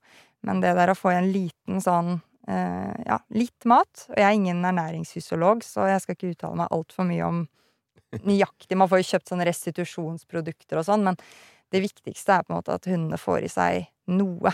[0.46, 2.16] Men det der å få en liten sånn
[2.48, 6.74] eh, ja, litt mat Og jeg er ingen ernæringsfysiolog, så jeg skal ikke uttale meg
[6.76, 7.44] altfor mye om
[8.22, 11.18] nøyaktig Man får jo kjøpt sånne restitusjonsprodukter og sånn, men
[11.74, 14.52] det viktigste er på en måte at hundene får i seg noe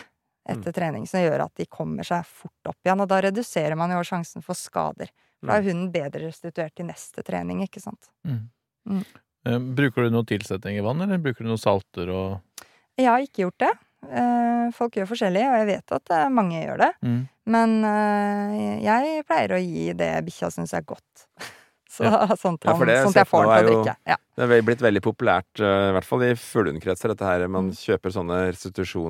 [0.48, 3.02] etter trening som gjør at de kommer seg fort opp igjen.
[3.04, 5.12] Og da reduserer man jo sjansen for skader.
[5.42, 8.08] For da er hunden bedre restituert til neste trening, ikke sant.
[8.22, 9.02] Mm.
[9.44, 13.18] Eh, Bruker du noe tilsetning i vann, eller bruker du noe salter og Jeg har
[13.24, 13.72] ikke gjort det.
[14.06, 16.92] Eh, Folk gjør forskjellig, og jeg vet at mange gjør det.
[17.02, 17.20] mm.
[17.50, 21.26] Men eh, jeg pleier å gi det bikkja syns er godt.
[21.92, 22.06] Så,
[22.40, 23.94] sånt, Ja, sånt, han, det jeg sånt jeg får den til å drikke.
[24.08, 24.16] Ja.
[24.38, 27.42] Det er blitt veldig populært, i hvert fall i fuglehundkretser, dette her.
[27.52, 27.74] Man Mm.
[27.76, 28.38] kjøper sånne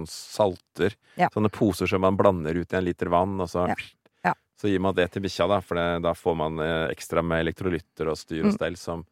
[0.06, 0.96] restitusjonssalter.
[1.20, 1.28] Ja.
[1.34, 3.66] Sånne poser som man blander ut i en liter vann, og så,
[4.24, 4.35] Ja.
[4.61, 5.61] Så gir man det til bikkja, da.
[5.61, 8.56] For det, da får man eh, ekstra med elektrolytter og styr og Mm.
[8.58, 9.04] stell som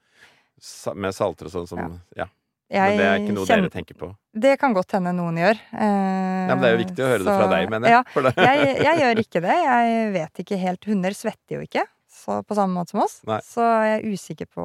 [0.94, 1.78] med salter og sånn som
[2.16, 2.26] Ja.
[2.70, 2.84] ja.
[2.86, 4.14] Men det er ikke noe kjenner- dere tenker på.
[4.32, 5.58] Det kan godt hende noen gjør.
[5.72, 8.04] Eh, Ja, men det er jo viktig å høre det fra deg, mener jeg.
[8.36, 9.56] Ja, jeg, jeg gjør ikke det.
[9.64, 10.84] Jeg vet ikke helt.
[10.84, 13.20] Hunder svetter jo ikke så på samme måte som oss.
[13.26, 13.40] Nei.
[13.40, 14.62] Så jeg er usikker på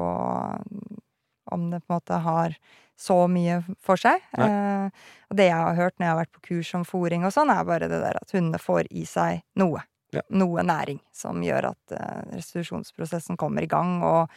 [1.52, 2.56] om det på en måte har
[2.98, 4.20] så mye for seg.
[4.38, 4.86] Eh,
[5.30, 7.50] og det jeg har hørt når jeg har vært på kurs om fòring og sånn,
[7.52, 9.82] er bare det der at hundene får i seg noe.
[10.14, 10.22] Ja.
[10.38, 14.30] Noe næring som gjør at eh, restitusjonsprosessen kommer i gang, og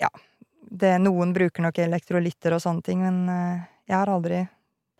[0.00, 0.08] ja
[0.72, 4.44] det, Noen bruker nok elektrolytter og sånne ting, men eh, jeg har aldri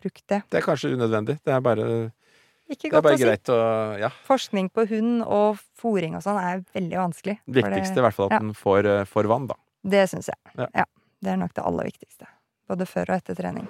[0.03, 0.43] brukt det.
[0.51, 1.39] Det er kanskje unødvendig.
[1.43, 1.87] Det er bare,
[2.67, 3.55] Ikke det godt bare å si.
[3.55, 3.59] å
[4.03, 4.11] Ja.
[4.27, 7.39] Forskning på hund og fòring og sånn er veldig vanskelig.
[7.45, 8.43] Det viktigste i hvert fall at ja.
[8.43, 9.59] den får, eh, får vann, da.
[9.83, 10.39] Det syns jeg.
[10.57, 10.69] Ja.
[10.83, 10.85] Ja.
[11.23, 12.27] Det er nok det aller viktigste.
[12.67, 13.67] Både før og etter trening.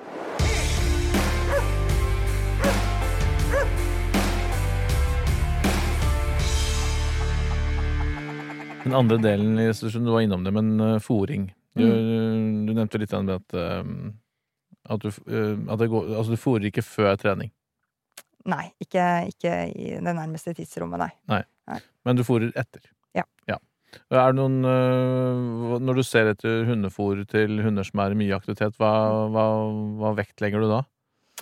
[8.84, 11.50] Den andre delen i restitusjonen, du var innom det, men uh, fôring.
[11.76, 12.65] Du, Mm.
[12.67, 13.84] du nevnte litt om det at, uh,
[14.93, 17.52] at, du, uh, at det går, altså du fôrer ikke før trening,
[18.46, 21.12] Nei, ikke, ikke i det nærmeste tidsrommet, nei.
[21.72, 22.82] Nei, men du fôrer etter.
[23.15, 23.24] Ja.
[24.10, 24.56] Er det noen
[25.86, 28.89] Når du ser etter hundefôr til hunder som er i mye aktivitet, hva,
[29.30, 29.43] hva,
[30.02, 30.80] hva vektlegger du da?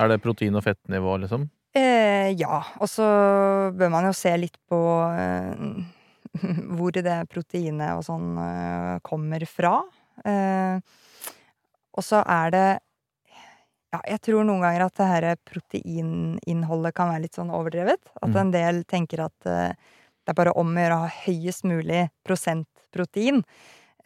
[0.04, 1.46] Er det protein- og fettnivå, liksom?
[1.74, 3.08] Eh, ja, og så
[3.72, 4.78] bør man jo se litt på
[5.16, 5.56] eh,
[6.78, 9.82] hvor det proteinet og sånn eh, kommer fra.
[10.26, 10.80] Eh,
[11.92, 12.68] og så er det
[13.92, 18.00] Ja, jeg tror noen ganger at det her proteininnholdet kan være litt sånn overdrevet.
[18.22, 18.38] At Mm.
[18.40, 19.74] en del tenker at eh,
[20.24, 23.42] det er bare om å gjøre å ha høyest mulig prosent protein.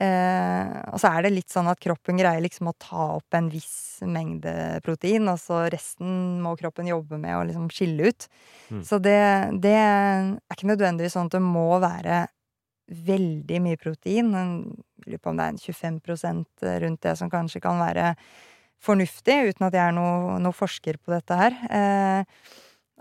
[0.01, 3.47] Eh, og så er det litt sånn at kroppen greier liksom å ta opp en
[3.51, 8.27] viss mengde protein, og så resten må kroppen jobbe med å liksom skille ut.
[8.69, 8.81] Mm.
[8.88, 9.19] Så det,
[9.63, 12.25] det er ikke nødvendigvis sånn at det må være
[12.86, 14.34] veldig mye protein.
[14.36, 18.13] Jeg lurer på om det er en 25% rundt det som kanskje kan være
[18.86, 21.58] fornuftig, uten at jeg er noe, noe forsker på dette her.
[21.71, 22.53] Eh,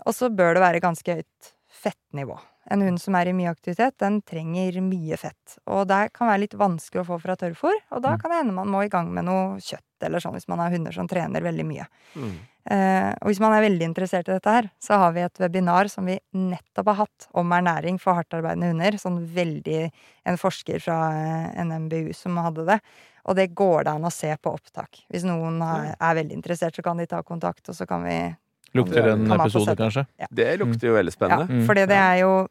[0.05, 2.39] og så bør det være ganske høyt fettnivå.
[2.71, 5.57] En hund som er i mye aktivitet, den trenger mye fett.
[5.67, 8.19] Og det kan være litt vanskelig å få fra tørrfôr, og da Mm.
[8.21, 10.71] kan det hende man må i gang med noe kjøtt eller sånn hvis man har
[10.71, 11.85] hunder som trener veldig mye.
[12.15, 12.31] Mm.
[12.67, 15.87] Eh, og hvis man er veldig interessert i dette her, så har vi et webinar
[15.89, 18.97] som vi nettopp har hatt om ernæring for hardtarbeidende hunder.
[18.97, 19.91] Sånn veldig
[20.25, 22.79] En forsker fra eh, NMBU som hadde det.
[23.27, 25.03] Og det går det an å se på opptak.
[25.13, 28.35] Hvis noen er, er veldig interessert, så kan de ta kontakt, og så kan vi
[28.75, 30.05] Lukter en episode, kanskje?
[30.19, 30.25] Ja.
[30.29, 31.47] Det lukter jo veldig spennende.
[31.47, 32.47] Ja, fordi det er jo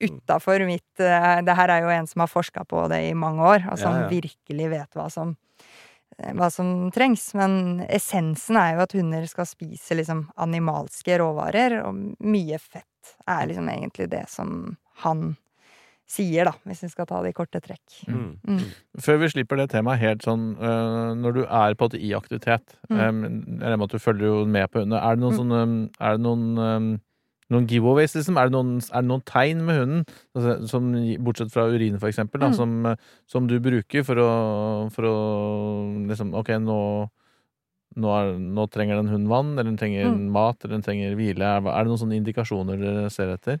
[0.00, 3.40] utafor mitt eh, Det her er jo en som har forska på det i mange
[3.42, 4.08] år, og som Ja, ja.
[4.12, 5.36] virkelig vet hva som
[6.18, 7.34] eh, hva som trengs.
[7.34, 13.46] Men essensen er jo at hunder skal spise liksom animalske råvarer, og mye fett er
[13.46, 15.36] liksom egentlig det som han
[16.06, 17.96] sier, da, hvis vi skal ta det i korte trekk.
[18.06, 18.36] Mm.
[18.46, 18.60] Mm.
[19.02, 22.76] Før vi slipper det temaet helt sånn øh, Når du er på et i aktivitet
[22.86, 22.94] Mm.
[22.94, 25.00] Jeg regner med at du følger jo med på hundene.
[25.02, 25.40] Er det noen Mm.
[25.40, 27.00] sånne Er det noen
[27.50, 28.36] noen giveaways, liksom?
[28.40, 30.88] Er det noen, er det noen tegn med hunden, altså, som,
[31.22, 32.54] bortsett fra urin, for eksempel, da, Mm.
[32.54, 37.08] som, eh, som du bruker for å, for å liksom Ok, nå,
[37.96, 40.28] nå, er, nå trenger den hunden vann, eller den trenger Mm.
[40.30, 41.40] mat, eller den trenger hvile.
[41.40, 43.60] Er, er det noen sånne indikasjoner dere ser etter?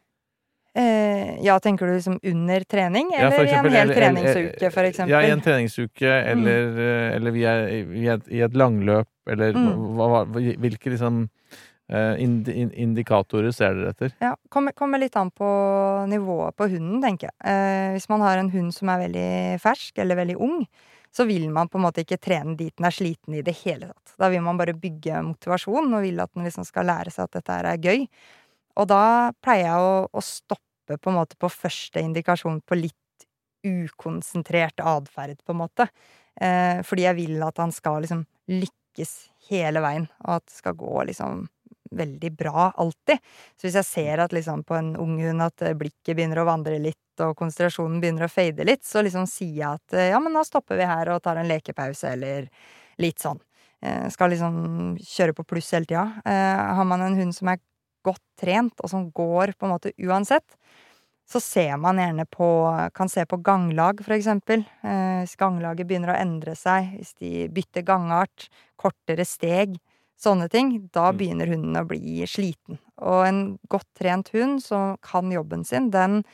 [0.76, 4.72] Eh, ja, tenker du liksom under trening, Ja, eller i en hel eller- eller- treningsuke,
[4.72, 5.08] for eksempel?
[5.08, 7.14] Ja, i en treningsuke, eller, mm.
[7.16, 9.96] eller vi er i, i, et, i et langløp, eller Mm.
[9.96, 11.56] hva, hva, hvilke liksom eh,
[11.88, 14.14] indikatorer ser dere etter?
[14.22, 15.46] Ja, kommer, kommer litt an på
[16.10, 17.36] nivået på hunden, tenker jeg.
[17.46, 19.30] Eh, hvis man har en hund som er veldig
[19.62, 20.64] fersk eller veldig ung,
[21.14, 23.88] så vil man på en måte ikke trene dit den er sliten i det hele
[23.92, 24.16] tatt.
[24.20, 27.38] Da vil man bare bygge motivasjon og vil at den liksom skal lære seg at
[27.38, 28.04] dette er gøy.
[28.76, 33.26] Og da pleier jeg å, å stoppe på en måte på første indikasjon på litt
[33.66, 35.88] ukonsentrert atferd, på en måte.
[36.36, 39.14] Eh, fordi jeg vil at han skal liksom lykkes
[39.48, 41.46] hele veien, og at det skal gå liksom
[41.90, 43.20] veldig bra alltid.
[43.56, 46.48] Så hvis jeg ser at liksom på en ung hund at eh, blikket begynner å
[46.48, 50.20] vandre litt, og konsentrasjonen begynner å fade litt, så liksom sier jeg at eh, ja,
[50.22, 52.50] men nå stopper vi her og tar en lekepause, eller
[53.02, 53.40] litt sånn.
[53.86, 54.54] Jeg skal liksom
[55.04, 56.06] kjøre på pluss hele tida.
[56.26, 57.60] Eh, har man en hund som er
[58.06, 60.56] godt trent, og som går på en måte uansett,
[61.26, 62.46] så ser man gjerne på
[62.94, 64.62] Kan se på ganglag, for eksempel.
[64.82, 68.46] Eh, hvis ganglaget begynner å endre seg, hvis de bytter gangart,
[68.78, 69.74] kortere steg,
[70.20, 71.18] sånne ting, da Mm.
[71.18, 72.78] begynner hunden å bli sliten.
[72.98, 76.24] Og en godt trent hund som kan jobben sin, den,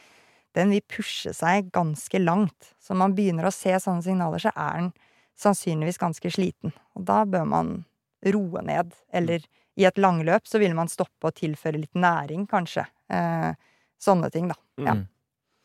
[0.54, 2.74] den vil pushe seg ganske langt.
[2.78, 4.92] Så når man begynner å se sånne signaler, så er den
[5.36, 6.72] sannsynligvis ganske sliten.
[6.94, 7.84] Og da bør man
[8.24, 8.92] roe ned.
[9.12, 9.40] Eller
[9.76, 12.86] i et langløp så vil man stoppe og tilføre litt næring, kanskje.
[13.10, 13.54] Eh,
[13.98, 14.54] sånne ting, da.
[14.78, 14.94] Ja.
[14.94, 15.08] Mm.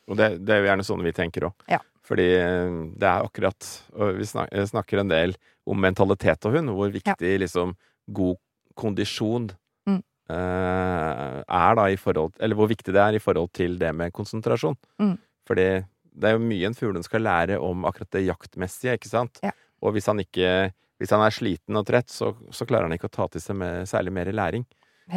[0.08, 1.53] Og det, det er jo gjerne sånn vi tenker òg.
[1.69, 1.82] Ja.
[2.08, 3.67] Fordi eh, det er akkurat
[4.15, 5.36] vi eh, snakker en del
[5.67, 7.75] om mentalitet og hund, hvor viktig liksom
[8.12, 8.38] god
[8.76, 9.50] kondisjon
[9.88, 10.02] Mm.
[10.30, 14.12] eh, er da i forhold Eller hvor viktig det er i forhold til det med
[14.13, 14.76] konsentrasjon.
[15.00, 15.17] Mm.
[15.48, 15.67] Fordi
[16.17, 19.39] det er jo mye en fuglehund skal lære om akkurat det jaktmessige, ikke sant?
[19.43, 19.52] Ja.
[19.82, 23.06] Og hvis han ikke Hvis han er sliten og trett, så, så klarer han ikke
[23.06, 24.63] å ta til seg med, særlig mer læring.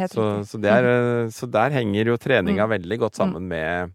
[0.07, 2.69] Så, så, det er, eh, så der henger jo treninga Mm.
[2.77, 3.91] veldig godt sammen med,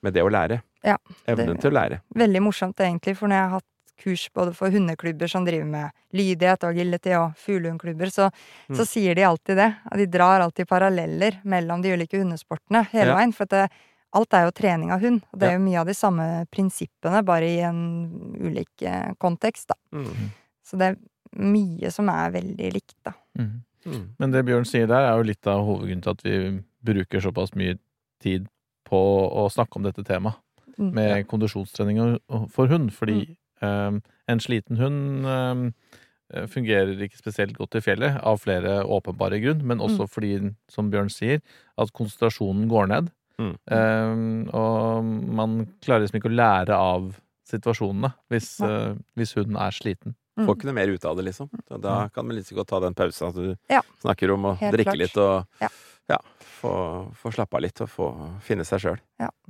[0.00, 0.60] med det å lære.
[0.84, 0.94] Ja,
[1.26, 1.98] Evnen det- til å lære.
[2.14, 3.66] Veldig morsomt, egentlig, for når jeg har hatt
[4.02, 8.30] kurs både for hundeklubber som driver med lydighet og agility, og fuglehundklubber, så,
[8.68, 8.76] Mm.
[8.76, 9.74] så sier de alltid det.
[9.96, 13.16] De drar alltid paralleller mellom de ulike hundesportene hele Ja.
[13.16, 13.32] veien.
[13.34, 13.70] For at det,
[14.14, 15.22] alt er jo trening av hund.
[15.32, 19.68] Og det er jo mye av de samme prinsippene, bare i en ulik eh, kontekst,
[19.68, 19.74] da.
[19.92, 20.30] Mm.
[20.64, 20.96] Så det er
[21.36, 23.12] mye som er veldig likt, da.
[23.38, 23.62] Mm.
[23.86, 24.08] Mm.
[24.18, 27.54] Men det Bjørn sier der, er jo litt av hovedgrunnen til at vi bruker såpass
[27.54, 27.78] mye
[28.22, 28.48] tid
[28.88, 28.96] på
[29.32, 30.34] å snakke om dette temaet.
[30.76, 30.92] Mm.
[30.92, 32.18] med kondisjonstrening
[32.50, 38.40] for hund, fordi eh, en sliten hund eh, fungerer ikke spesielt godt i fjellet, av
[38.42, 40.38] flere åpenbare grunn, men også fordi,
[40.72, 41.42] som Bjørn sier,
[41.78, 43.12] at konsentrasjonen går ned.
[43.38, 43.54] Mm.
[43.76, 47.14] Eh, og man klarer liksom ikke å lære av
[47.50, 50.14] situasjonene hvis, eh, hvis hunden er sliten.
[50.38, 50.46] Mm.
[50.48, 51.50] Får ikke noe mer ut av det, liksom.
[51.68, 53.82] Så da kan man like så godt ta den pausen at du Ja.
[54.02, 54.98] snakker om å Helt drikke klart.
[54.98, 55.68] litt og Ja.
[56.10, 56.18] Ja,
[56.60, 56.72] få,
[57.16, 58.08] få slappe av litt og få
[58.44, 59.00] finne seg sjøl.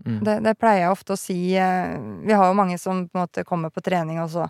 [0.04, 0.20] Mm.
[0.26, 1.38] Det, det pleier jeg ofte å si.
[1.58, 4.48] eh, Vi har jo mange som på en måte kommer på trening, og så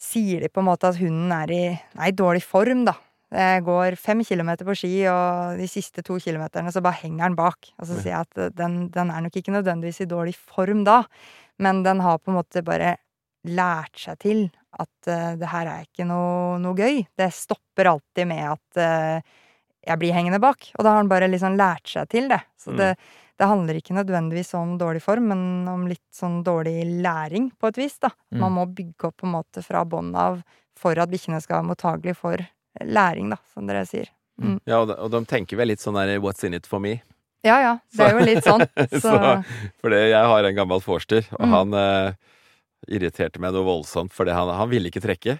[0.00, 1.64] sier de på en måte at hunden er i
[1.96, 2.96] nei, dårlig form, da.
[3.36, 7.38] Jeg går fem kilometer på ski, og de siste to kilometerne så bare henger den
[7.38, 7.72] bak.
[7.80, 11.00] Og så sier jeg at den, den er nok ikke nødvendigvis i dårlig form da,
[11.58, 12.94] men den har på en måte bare
[13.46, 17.02] lært seg til at uh, det her er ikke noe, noe gøy.
[17.18, 19.36] Det stopper alltid med at eh,
[19.86, 20.70] jeg blir hengende bak.
[20.78, 22.40] Og da har han bare liksom lært seg til det.
[22.58, 22.76] Så Mm.
[22.78, 22.96] det,
[23.38, 27.76] det handler ikke nødvendigvis om dårlig form, men om litt sånn dårlig læring, på et
[27.78, 28.10] vis, da.
[28.32, 28.40] Mm.
[28.40, 30.42] Man må bygge opp på en måte fra bånn av
[30.76, 32.36] for at bikkjene skal være mottagelige for
[32.82, 34.08] læring, da, som dere sier.
[34.66, 37.00] Ja, og de, og de tenker vel litt sånn der 'what's in it for me'?
[37.44, 38.66] Ja ja, det er jo litt sånn.
[38.90, 39.44] Så, Så-
[39.80, 41.50] Fordi jeg har en gammel forster, og Mm.
[41.50, 42.12] han eh,
[42.88, 45.38] irriterte meg noe voldsomt fordi han, han ville ikke trekke.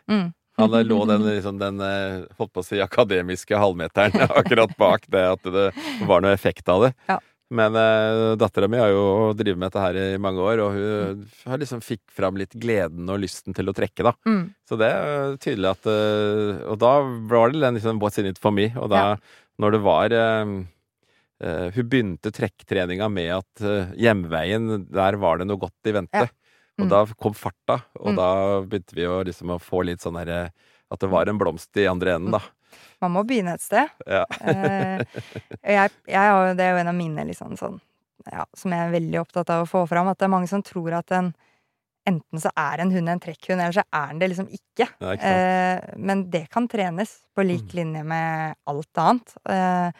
[0.57, 0.63] Mm.
[0.65, 5.09] Han eh, lå den, liksom, den eh, holdt på å si akademiske halvmeteren akkurat bak
[5.13, 5.71] det at det
[6.09, 6.93] var noe effekt av det.
[7.11, 7.21] Ja.
[7.55, 11.21] Men uh, dattera mi har jo drevet med dette her i mange år, og hun
[11.47, 14.17] har liksom fikk fram litt gleden og lysten til å trekke, da.
[14.27, 14.41] Mm.
[14.67, 16.97] Så det er tydelig at eh, Og da
[17.31, 18.73] var det den liksom what's in it for me.
[18.75, 19.15] Og da,
[19.63, 20.57] når det var eh,
[21.47, 26.27] eh, Hun begynte trekktreninga med at eh, hjemveien, der var det noe godt i vente.
[26.27, 26.45] Ja.
[26.79, 26.91] Og Mm.
[26.93, 28.16] da kom farta, og Mm.
[28.16, 30.53] da begynte vi å liksom å få litt sånn herre
[30.91, 32.41] At det var en blomst i andre enden, da.
[33.01, 33.89] Man må begynne et sted.
[34.07, 34.24] Ja.
[34.41, 35.03] Eh,
[35.64, 37.81] jeg, jeg det er jo en av mine liksom sånn
[38.33, 40.62] ja, Som jeg er veldig opptatt av å få fram, at det er mange som
[40.62, 41.35] tror at en
[42.07, 44.87] Enten så er en hund en trekkhund, eller så er den det liksom ikke.
[45.01, 45.27] Ja, ikke?
[45.27, 49.33] Eh, men det kan trenes på lik linje med alt annet.
[49.51, 49.91] Eh,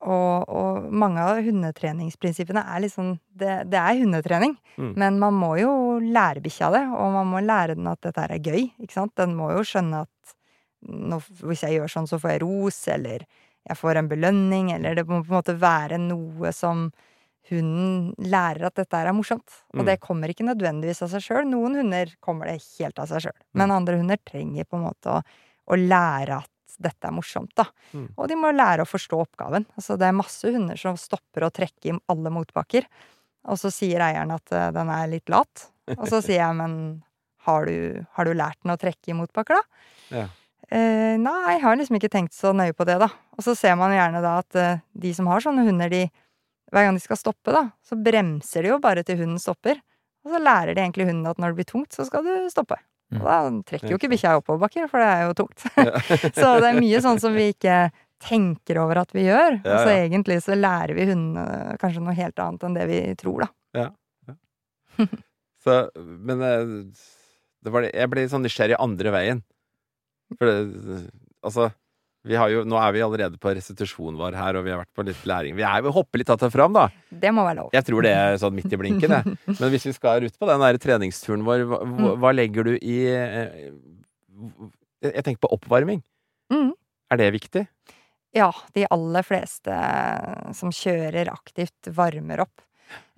[0.00, 4.94] og, og mange av hundetreningsprinsippene er liksom det, det er hundetrening, Mm.
[4.96, 8.38] men man må jo lære bikkja det, og man må lære den at dette er
[8.40, 8.70] gøy.
[8.80, 9.12] ikke sant?
[9.16, 10.34] Den må jo skjønne at
[10.88, 13.26] når, hvis jeg gjør sånn, så får jeg ros, eller
[13.68, 16.86] jeg får en belønning, eller det må på en måte være noe som
[17.50, 19.50] hunden lærer at dette er morsomt.
[19.74, 19.86] Og Mm.
[19.86, 21.44] det kommer ikke nødvendigvis av seg sjøl.
[21.50, 23.36] Noen hunder kommer det helt av seg sjøl.
[23.36, 23.58] Mm.
[23.60, 25.20] Men andre hunder trenger på en måte å,
[25.68, 26.48] å lære at
[26.78, 27.66] dette er morsomt, da.
[27.92, 28.08] Mm.
[28.14, 29.66] Og de må lære å forstå oppgaven.
[29.76, 32.86] Altså, det er masse hunder som stopper å trekke i alle motbakker.
[33.50, 35.70] Og så sier eieren at eh, den er litt lat.
[35.96, 36.74] Og så sier jeg, men
[37.46, 39.86] har du, har du lært den å trekke i motbakker, da?
[40.20, 40.26] Ja.
[40.70, 43.08] Eh, nei, jeg har liksom ikke tenkt så nøye på det, da.
[43.34, 46.04] Og så ser man gjerne da at eh, de som har sånne hunder, de
[46.70, 49.80] hver gang de skal stoppe, da, så bremser de jo bare til hunden stopper.
[50.22, 52.78] Og så lærer de egentlig hunden at når det blir tungt, så skal du stoppe.
[53.18, 55.64] Og da trekker jo ikke bikkja i oppoverbakker, for det er jo tungt.
[56.40, 57.78] så det er mye sånn som vi ikke
[58.22, 59.56] tenker over at vi gjør.
[59.64, 60.04] Ja, Og så ja.
[60.04, 63.50] egentlig så lærer vi hundene kanskje noe helt annet enn det vi tror, da.
[65.60, 66.70] Så, men eh,
[67.64, 69.42] det var det, jeg ble sånn nysgjerrig andre veien.
[70.38, 71.00] For det,
[71.44, 71.70] altså
[72.26, 75.22] jo, Nå er vi allerede på restitusjonen vår her, og vi har vært på litt
[75.24, 75.54] læring.
[75.56, 76.88] Vi er jo hopper litt att og fram, da.
[77.10, 77.70] Det må være lov.
[77.72, 79.36] Jeg tror det er sånn midt i blinken, jeg.
[79.60, 82.74] Men hvis vi skal ut på den der treningsturen vår, hva, hva- hva legger du
[82.76, 83.70] i eh,
[85.02, 86.02] Jeg tenker på oppvarming.
[86.52, 86.72] Mm.
[87.10, 87.64] Er det viktig?
[88.36, 89.74] Ja, de aller fleste
[90.54, 92.60] som kjører aktivt, varmer opp.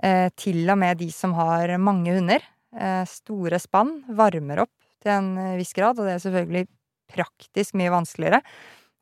[0.02, 2.40] Eh, til og med de som har mange hunder,
[2.78, 4.72] eh, store spann, varmer opp
[5.02, 5.98] til en eh, viss grad.
[5.98, 6.64] Og det er selvfølgelig
[7.12, 8.40] praktisk mye vanskeligere.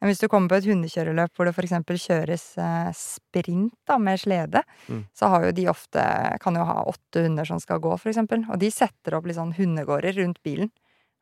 [0.01, 1.75] Men hvis du kommer på et hundekjøreløp hvor det f.eks.
[2.07, 5.03] kjøres eh, sprint da, med slede, Mm.
[5.15, 6.05] så har jo de ofte
[6.41, 8.17] kan jo ha åtte hunder som skal gå, f.eks.
[8.49, 10.71] Og de setter opp litt sånn hundegårder rundt bilen.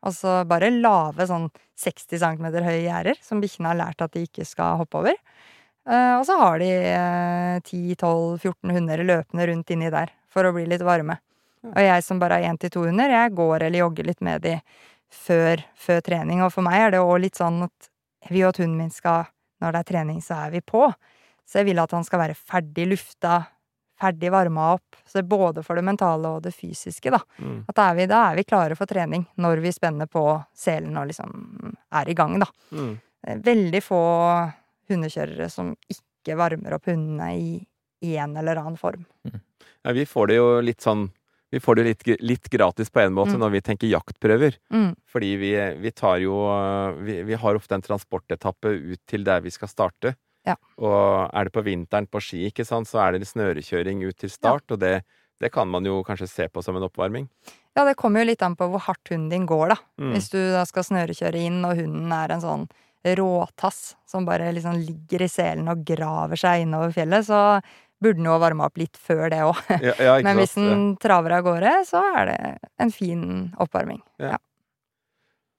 [0.06, 4.46] Altså bare lave sånn 60 cm høye gjerder som bikkjene har lært at de ikke
[4.46, 5.16] skal hoppe over.
[5.88, 10.66] Eh, og så har de eh, 10-12-14 hunder løpende rundt inni der for å bli
[10.70, 11.18] litt varme.
[11.66, 14.44] Og jeg som bare har én til to hunder, jeg går eller jogger litt med
[14.46, 14.54] de
[15.10, 16.44] før, før trening.
[16.46, 17.88] Og for meg er det òg litt sånn at
[18.34, 20.84] vil jo at hunden min skal Når det er trening, så er vi på.
[21.42, 23.40] Så jeg vil at han skal være ferdig lufta,
[23.98, 25.00] ferdig varma opp.
[25.02, 27.18] Så både for det mentale og det fysiske, da.
[27.42, 27.64] Mm.
[27.66, 30.22] At da er, vi, da er vi klare for trening når vi spenner på
[30.54, 32.46] selen og liksom er i gang, da.
[32.70, 32.92] Mm.
[33.26, 34.02] Er veldig få
[34.92, 39.02] hundekjørere som ikke varmer opp hundene i en eller annen form.
[39.82, 41.08] Ja, vi får det jo litt sånn
[41.50, 43.40] Vi får det litt, litt gratis på en måte Mm.
[43.40, 44.58] når vi tenker jaktprøver.
[44.70, 44.94] Mm.
[45.08, 46.34] Fordi vi, vi tar jo
[47.00, 50.14] vi, vi har ofte en transportetappe ut til der vi skal starte.
[50.44, 50.56] Ja.
[50.78, 54.30] Og er det på vinteren på ski, ikke sant, så er det snørekjøring ut til
[54.30, 54.64] start.
[54.70, 55.02] Og det,
[55.40, 57.28] det kan man jo kanskje se på som en oppvarming.
[57.76, 59.76] Ja, det kommer jo litt an på hvor hardt hunden din går, da.
[60.00, 60.12] Mm.
[60.16, 62.68] Hvis du da skal snørekjøre inn, og hunden er en sånn
[63.06, 67.60] råtass som bare liksom ligger i selen og graver seg innover fjellet, så
[68.02, 69.58] burde den jo varma opp litt før det òg.
[69.82, 72.36] Ja, ja, Men hvis den traver av gårde, så er det
[72.78, 73.24] en fin
[73.58, 74.02] oppvarming.
[74.22, 74.36] Ja.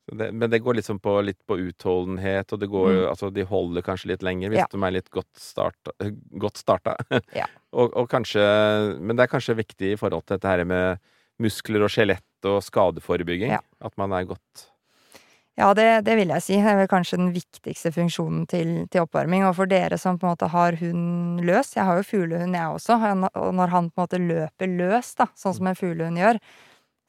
[0.10, 3.10] Det, men det går liksom på, litt på utholdenhet, og det går Mm.
[3.12, 4.66] Altså, de holder kanskje litt lenger hvis Ja.
[4.72, 5.92] de er litt godt starta.
[6.42, 6.96] Godt starta.
[7.38, 7.46] Ja.
[7.72, 8.42] og, og kanskje
[9.00, 10.98] Men det er kanskje viktig i forhold til dette her med
[11.40, 13.52] muskler og skjelett og skadeforebygging.
[13.54, 13.60] Ja.
[13.86, 14.66] At man er godt
[15.60, 16.56] Ja, det, det vil jeg si.
[16.56, 19.44] Det er vel kanskje den viktigste funksjonen til, til oppvarming.
[19.44, 22.76] Og for dere som på en måte har hund løs Jeg har jo fuglehund, jeg
[22.78, 22.96] også.
[23.42, 26.40] Og når han på en måte løper løs, da, sånn som en fuglehund gjør,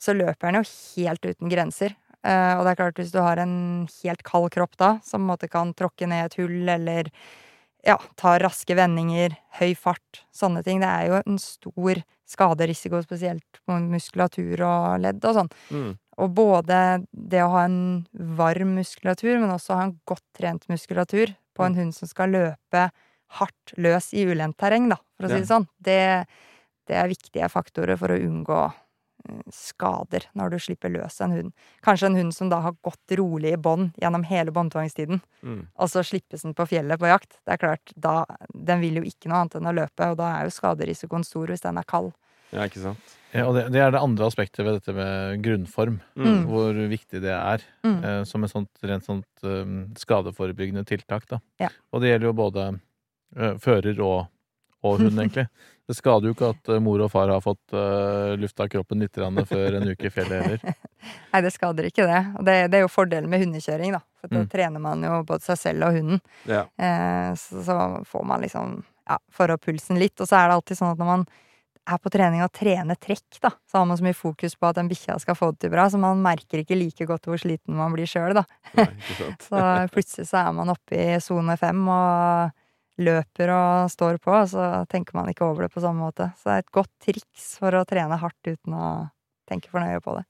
[0.02, 1.94] så løper han jo helt uten grenser.
[2.26, 3.54] Eh, og det er klart, hvis du har en
[4.02, 7.08] helt kald kropp da, som på en måte kan tråkke ned et hull, eller
[7.86, 13.62] ja, ta raske vendinger, høy fart, sånne ting, det er jo en stor skaderisiko, spesielt
[13.66, 15.52] på muskulatur og ledd og sånn.
[15.70, 15.90] mm.
[16.20, 16.78] Og både
[17.12, 17.80] det å ha en
[18.38, 22.90] varm muskulatur, men også ha en godt trent muskulatur på en hund som skal løpe
[23.38, 25.66] hardt løs i ulendt terreng, da, for å si det sånn.
[25.78, 25.98] Det,
[26.90, 31.52] det er viktige faktorer for å unngå eh, skader når du slipper løs en hund.
[31.86, 35.62] Kanskje en hund som da har gått rolig i bånd gjennom hele båndtvangstiden, Mm.
[35.72, 37.38] og så slippes den på fjellet på jakt.
[37.46, 40.34] Det er klart, da, Den vil jo ikke noe annet enn å løpe, og da
[40.34, 42.12] er jo skaderisikoen stor hvis den er kald.
[42.52, 43.16] Ja, ikke sant.
[43.32, 46.00] Ja, og det, det er det andre aspektet ved dette med grunnform.
[46.18, 46.40] Mm.
[46.50, 47.98] Hvor viktig det er Mm.
[48.04, 51.28] eh, som et sånt rent sånt eh, skadeforebyggende tiltak.
[51.30, 51.38] Da.
[51.62, 51.68] Ja.
[51.92, 52.64] Og det gjelder jo både
[53.36, 54.26] eh, fører og,
[54.82, 55.46] og hund, egentlig.
[55.90, 59.16] Det skader jo ikke at eh, mor og far har fått uh, lufta kroppen litt
[59.18, 60.74] før en uke i fjellet heller.
[61.32, 62.20] Nei, det skader ikke det.
[62.38, 64.02] Og det, det er jo fordelen med hundekjøring, da.
[64.20, 64.48] For da Mm.
[64.52, 66.20] trener man jo både seg selv og hunden.
[66.46, 66.66] Ja.
[66.78, 70.14] Eh, så, så får man liksom ja, får opp pulsen litt.
[70.20, 71.26] Og så er det alltid sånn at når man
[71.88, 74.78] er på trening og trener trekk, da, så har man så mye fokus på at
[74.78, 77.78] den bikkja skal få det til bra, så man merker ikke like godt hvor sliten
[77.78, 78.44] man blir sjøl, da.
[78.78, 78.88] Nei.
[79.46, 79.60] Så
[79.94, 82.52] plutselig så er man oppe i sone fem og
[83.00, 86.28] løper og står på, og så tenker man ikke over det på samme måte.
[86.36, 88.90] Så det er et godt triks for å trene hardt uten å
[89.48, 90.26] tenke for nøye på det.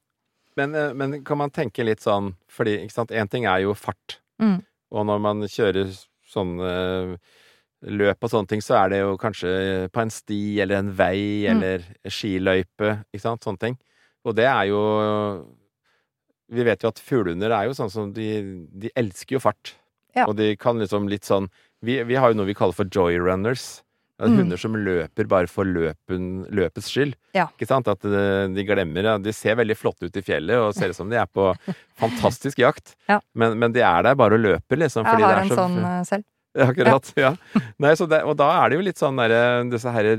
[0.59, 3.75] Men, eh, men kan man tenke litt sånn Fordi ikke sant, én ting er jo
[3.79, 4.19] fart.
[4.43, 4.59] Mm.
[4.91, 5.93] Og når man kjører
[6.31, 7.19] sånne
[7.83, 9.51] løp og sånne ting, så er det jo kanskje
[9.95, 11.57] på en sti eller en vei Mm.
[11.57, 13.79] eller skiløype, ikke sant, sånne ting.
[14.25, 14.81] Og det er jo
[16.53, 18.27] Vi vet jo at fuglehunder er jo sånn som de,
[18.75, 19.77] de elsker jo fart.
[20.17, 20.25] Ja.
[20.27, 21.47] Og de kan liksom litt sånn
[21.87, 23.83] vi, vi har jo noe vi kaller for joyrunners.
[24.21, 24.35] Er Mm.
[24.37, 27.15] Hunder som løper bare for løpen, løpets skyld.
[27.33, 27.47] Ja.
[27.57, 27.87] Ikke sant?
[27.89, 30.97] At eh, de glemmer ja, De ser veldig flotte ut i fjellet og ser ut
[30.99, 31.47] som de er på
[32.03, 32.97] fantastisk jakt.
[33.09, 33.21] Ja.
[33.33, 35.07] Men, men de er der bare og løper, liksom.
[35.09, 36.27] Jeg har en så sånn eh, selv.
[36.71, 37.13] akkurat.
[37.17, 37.35] Ja.
[37.79, 40.17] Nei, så det, og da er det jo litt sånn derre Disse herre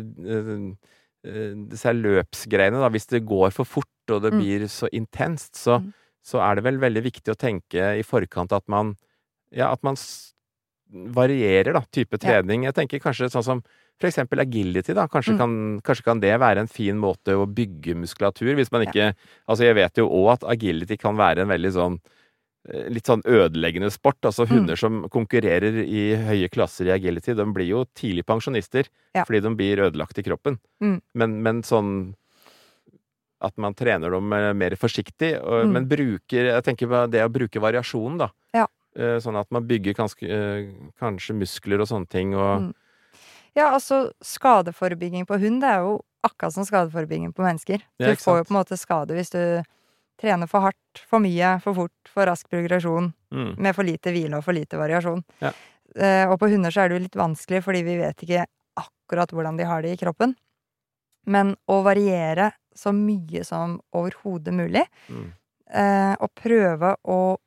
[1.21, 2.89] Disse her løpsgreiene, da.
[2.89, 4.39] Hvis det går for fort, og det Mm.
[4.41, 5.93] blir så intenst, så, Mm.
[6.23, 8.95] så er det vel veldig viktig å tenke i forkant at man
[9.53, 9.95] Ja, at man
[10.91, 12.63] varierer, da, type trening.
[12.63, 13.63] Jeg tenker kanskje sånn som
[13.99, 15.07] for eksempel agility, da.
[15.07, 15.37] Kanskje, Mm.
[15.37, 19.13] kan, kanskje kan det være en fin måte å bygge muskulatur, hvis man ikke
[19.47, 21.99] Altså, jeg vet jo òg at agility kan være en veldig sånn eh,
[22.69, 24.19] Litt sånn ødeleggende sport.
[24.21, 24.51] Altså Mm.
[24.51, 28.85] hunder som konkurrerer i høye klasser i agility, de blir jo tidlig pensjonister
[29.15, 29.23] Ja.
[29.25, 30.59] fordi de blir ødelagt i kroppen.
[30.79, 31.01] Mm.
[31.15, 32.13] Men, men sånn
[33.41, 35.71] at man trener dem eh, mer forsiktig, og, Mm.
[35.73, 38.29] men bruker Jeg tenker på det å bruke variasjonen, da.
[38.53, 38.67] Ja.
[38.95, 40.69] Eh, Sånn at man bygger ganske, eh,
[41.01, 42.73] kanskje muskler og sånne ting, og Mm.
[43.55, 47.81] Ja, altså skadeforebygging på hund, det er jo akkurat som skadeforebygging på mennesker.
[47.99, 49.63] Du ja, får jo på en måte skade hvis du
[50.21, 54.37] trener for hardt, for mye, for fort, for rask progresjon, mm, med for lite hvile
[54.37, 55.23] og for lite variasjon.
[55.41, 55.51] Ja.
[55.95, 58.45] Eh, og på hunder så er det jo litt vanskelig, fordi vi vet ikke
[58.79, 60.35] akkurat hvordan de har det i kroppen.
[61.27, 65.25] Men å variere så mye som overhodet mulig, mm,
[65.75, 67.37] eh, og prøve å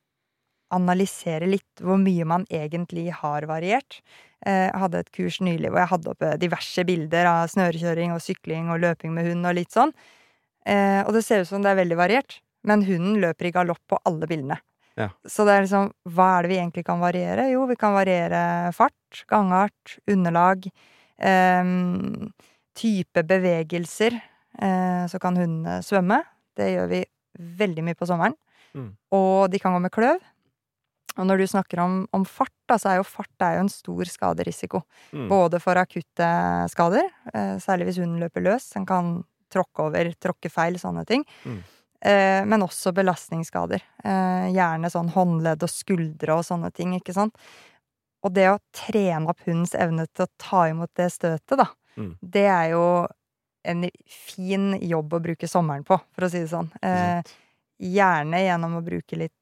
[0.75, 4.01] analysere litt hvor mye man egentlig har variert.
[4.45, 8.21] Eh, Jeg hadde et kurs nylig hvor jeg hadde oppe diverse bilder av snørekjøring og
[8.21, 9.95] sykling og løping med hund og litt sånn.
[10.67, 13.99] Og det ser ut som det er veldig variert, men hunden løper i galopp på
[14.09, 14.59] alle bildene.
[14.99, 15.09] Ja.
[15.27, 17.49] Så det er liksom, hva er det vi egentlig kan variere?
[17.51, 20.69] Jo, vi kan variere fart, gangart, underlag,
[21.19, 21.73] eh,
[22.79, 24.21] type bevegelser.
[24.59, 26.23] Eh, så kan hundene svømme.
[26.55, 27.03] Det gjør vi
[27.59, 28.37] veldig mye på sommeren.
[28.75, 28.95] Mm.
[29.15, 30.23] Og de kan gå med kløv.
[31.15, 33.71] Og når du snakker om, om fart, da, så er jo fart er jo en
[33.71, 34.83] stor skaderisiko.
[35.15, 35.29] mm.
[35.31, 36.31] Både for akutte
[36.73, 38.73] skader, eh, særlig hvis hunden løper løs.
[38.75, 39.21] Den kan
[39.55, 41.23] tråkke over, tråkke feil, sånne ting.
[41.47, 41.63] Mm.
[42.05, 43.81] Eh, men også belastningsskader.
[44.05, 47.35] Eh, gjerne sånn håndledd og skuldre og sånne ting, ikke sant.
[48.25, 52.17] Og det å trene opp hundens evne til å ta imot det støtet, da, Mm.
[52.21, 53.07] det er jo
[53.65, 56.71] en fin jobb å bruke sommeren på, for å si det sånn.
[56.83, 57.23] Eh,
[57.81, 59.33] gjerne gjennom å bruke litt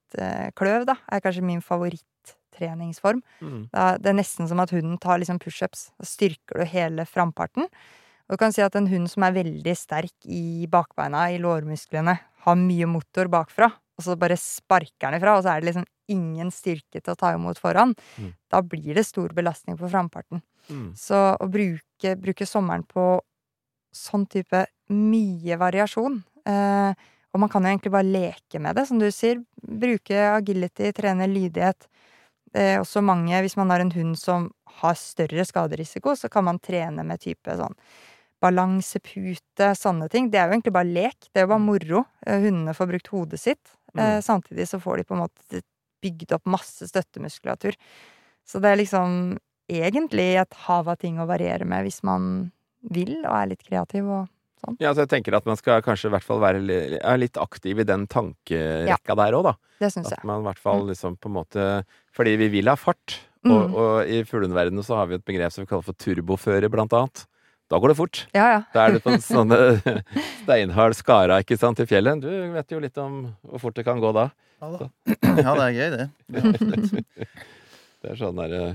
[0.54, 3.22] kløv, da, er kanskje min favorittreningsform.
[3.40, 3.70] Mm.
[3.72, 5.90] Det er nesten som at hunden tar liksom pushups.
[5.98, 7.64] Da styrker du hele framparten.
[8.28, 12.18] Og du kan si at en hund som er veldig sterk i bakbeina, i lårmusklene,
[12.44, 13.68] har mye motor bakfra,
[13.98, 17.18] og så bare sparker den ifra, og så er det liksom ingen styrke til å
[17.18, 18.32] ta imot foran, Mm.
[18.50, 20.42] da blir det stor belastning på framparten.
[20.68, 20.92] Mm.
[20.96, 23.20] Så å bruke, bruke sommeren på
[23.94, 26.94] sånn type mye variasjon eh,
[27.34, 29.38] Og man kan jo egentlig bare leke med det, som du sier.
[29.62, 31.86] Bruke agility, trene lydighet.
[32.52, 34.50] Det er også mange, hvis man har en hund som
[34.82, 37.72] har større skaderisiko, så kan man trene med type sånn
[38.42, 40.30] balansepute, sånne ting.
[40.30, 41.28] Det er jo egentlig bare lek.
[41.32, 42.04] Det er jo bare moro.
[42.26, 43.76] Eh, Hundene får brukt hodet sitt.
[43.96, 44.22] Eh, Mm.
[44.22, 45.62] samtidig så får de på en måte
[46.02, 47.74] bygd opp masse støttemuskulatur.
[48.46, 49.38] Så det er liksom
[49.70, 52.50] egentlig et hav av ting å variere med hvis man
[52.90, 54.28] vil og er litt kreativ og
[54.64, 54.76] sånn.
[54.80, 57.84] Ja, så jeg tenker at man skal kanskje i hvert fall være litt aktiv i
[57.84, 59.54] den tankerekka der òg, da.
[59.78, 60.18] Det syns jeg.
[60.18, 60.88] At man i hvert fall Mm.
[60.88, 61.84] liksom på en måte
[62.14, 63.74] Fordi vi vil ha fart, Og, Mm.
[63.74, 67.26] og i fuglehundverdenen så har vi et begrep som vi kaller for turboføre, blant annet.
[67.72, 68.18] Da går det fort.
[68.36, 68.60] Ja, ja.
[68.74, 69.52] Da er du på en sånn
[70.42, 72.20] steinhard skara ikke sant, i fjellet.
[72.20, 74.26] Du vet jo litt om hvor fort det kan gå da.
[74.60, 74.88] Ja, da.
[75.40, 76.06] ja, det er gøy, det.
[76.28, 76.42] det.
[77.24, 77.30] er.
[78.02, 78.66] Det er sånn derre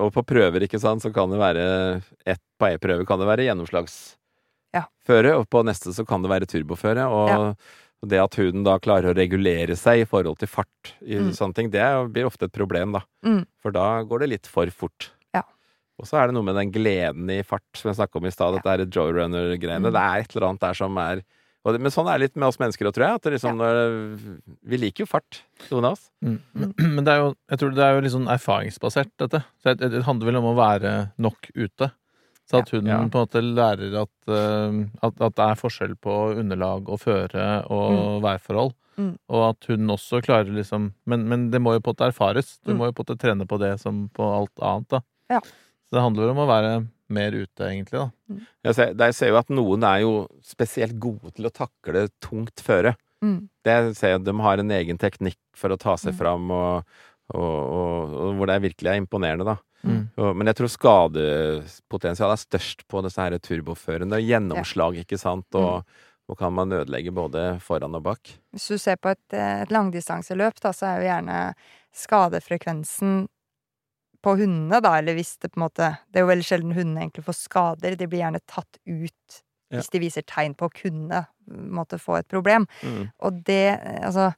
[0.00, 1.64] Og på prøver, ikke sant, så kan det være
[2.26, 4.14] et, På ei prøve kan det være gjennomslagsføre,
[4.74, 5.36] Ja.
[5.38, 7.04] og på neste så kan det være turboføre.
[7.10, 7.54] Og Ja.
[8.06, 11.32] det at huden da klarer å regulere seg i forhold til fart i Mm.
[11.34, 13.00] sånne ting, det blir ofte et problem, da.
[13.24, 13.46] Mm.
[13.62, 15.10] For da går det litt for fort.
[15.96, 16.02] Ja.
[16.02, 18.30] Og så er det noe med den gleden i fart som jeg snakka om i
[18.34, 19.88] stad, dette her joyrunner-greiene.
[19.88, 19.92] Mm.
[19.94, 21.22] Det er et eller annet der som er
[21.66, 23.14] og det, Men sånn er det litt med oss mennesker òg, tror jeg.
[23.18, 23.78] At det liksom, når,
[24.70, 25.40] vi liker jo fart,
[25.72, 26.04] noen av oss.
[26.22, 26.36] Mm.
[26.94, 29.40] Men det er jo, jeg tror det er jo litt sånn erfaringsbasert, dette.
[29.64, 31.88] Så det, det handler vel om å være nok ute.
[32.46, 33.00] Så at hunden Ja.
[33.10, 34.78] på en måte lærer at, eh,
[35.08, 38.76] at, at det er forskjell på underlag og føre og værforhold.
[39.02, 39.10] Mm.
[39.34, 42.60] Og at hun også klarer liksom men, men det må jo på en måte erfares.
[42.62, 42.78] Du Mm.
[42.78, 45.02] må jo på en måte trene på det som på alt annet, da.
[45.34, 45.40] Ja.
[45.86, 46.70] Så det handler vel om å være
[47.14, 48.38] mer ute, egentlig, da.
[48.66, 52.62] Jeg ser, jeg ser jo at noen er jo spesielt gode til å takle tungt
[52.66, 52.96] føre.
[53.22, 53.36] Mm.
[53.64, 56.18] Det ser jeg, De har en egen teknikk for å ta seg Mm.
[56.18, 56.98] fram, og,
[57.34, 59.56] og, og, og hvor det virkelig er imponerende, da.
[59.86, 60.02] Mm.
[60.18, 64.18] Og, men jeg tror skadepotensialet er størst på disse her turboførene.
[64.26, 65.86] Gjennomslag, ikke sant, og
[66.26, 68.34] hvor kan man ødelegge både foran og bak.
[68.50, 71.38] Hvis du ser på et, et langdistanseløp, da, så er jo gjerne
[71.94, 73.28] skadefrekvensen
[74.22, 77.02] på hundene, da, eller hvis det på en måte Det er jo veldig sjelden hundene
[77.04, 77.96] egentlig får skader.
[77.96, 79.78] De blir gjerne tatt ut Ja.
[79.80, 82.66] hvis de viser tegn på å kunne måtte få et problem.
[82.82, 83.10] Mm.
[83.20, 84.32] Og det Altså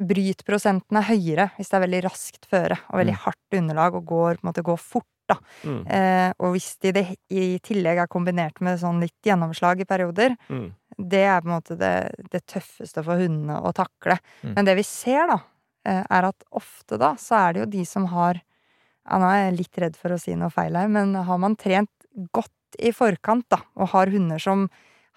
[0.00, 4.38] Brytprosenten er høyere hvis det er veldig raskt føre og veldig hardt underlag og går,
[4.40, 5.36] på en måte, går fort, da.
[5.62, 5.80] Mm.
[5.86, 10.36] Eh, og hvis de det i tillegg er kombinert med sånn litt gjennomslag i perioder,
[10.48, 10.72] Mm.
[10.98, 11.94] det er på en måte det,
[12.32, 14.18] det tøffeste for hundene å takle.
[14.42, 14.54] Mm.
[14.56, 15.38] Men det vi ser, da,
[15.86, 18.40] eh, er at ofte da, så er det jo de som har
[19.10, 21.56] ja, Nå er jeg litt redd for å si noe feil her, men har man
[21.58, 21.90] trent
[22.32, 24.68] godt i forkant, da, og har hunder som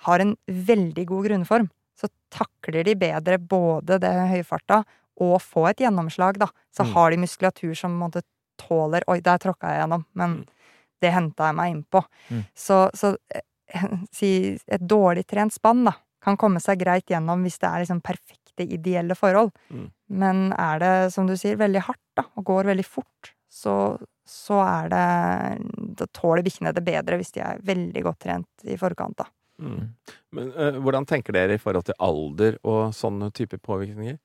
[0.08, 1.70] har en veldig god grunnform,
[2.00, 4.82] så takler de bedre både det høyfarta
[5.22, 6.48] og få et gjennomslag, da.
[6.74, 6.94] Så Mm.
[6.94, 8.24] har de muskulatur som måtte,
[8.58, 10.46] tåler Oi, der tråkka jeg gjennom, men Mm.
[11.02, 12.04] det henta jeg meg innpå.
[12.30, 12.44] Mm.
[12.56, 13.42] Så, så eh,
[14.12, 18.02] si et dårlig trent spann, da, kan komme seg greit gjennom hvis det er liksom
[18.02, 19.52] perfekte, ideelle forhold.
[19.72, 19.88] Mm.
[20.10, 23.76] Men er det, som du sier, veldig hardt, da, og går veldig fort, så,
[24.26, 25.06] så er det
[26.00, 29.30] Da tåler bikkjene det bedre hvis de er veldig godt trent i forkant, da.
[29.62, 29.94] Mm.
[30.34, 34.18] Men eh, hvordan tenker dere i forhold til alder og sånne typer påvirkninger?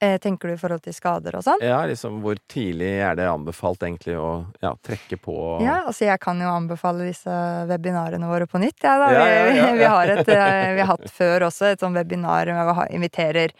[0.00, 1.62] Eh, tenker du i forhold til skader og sånn?
[1.64, 5.34] Ja, liksom Hvor tidlig er det anbefalt egentlig å ja, trekke på
[5.64, 7.34] Ja, altså jeg kan jo anbefale disse
[7.66, 9.10] webinarene våre på nytt, jeg, da.
[9.10, 11.98] Ja, ja, ja, Vi, vi, har et, eh, vi har hatt før også et sånn
[11.98, 13.56] webinar hvor vi inviterer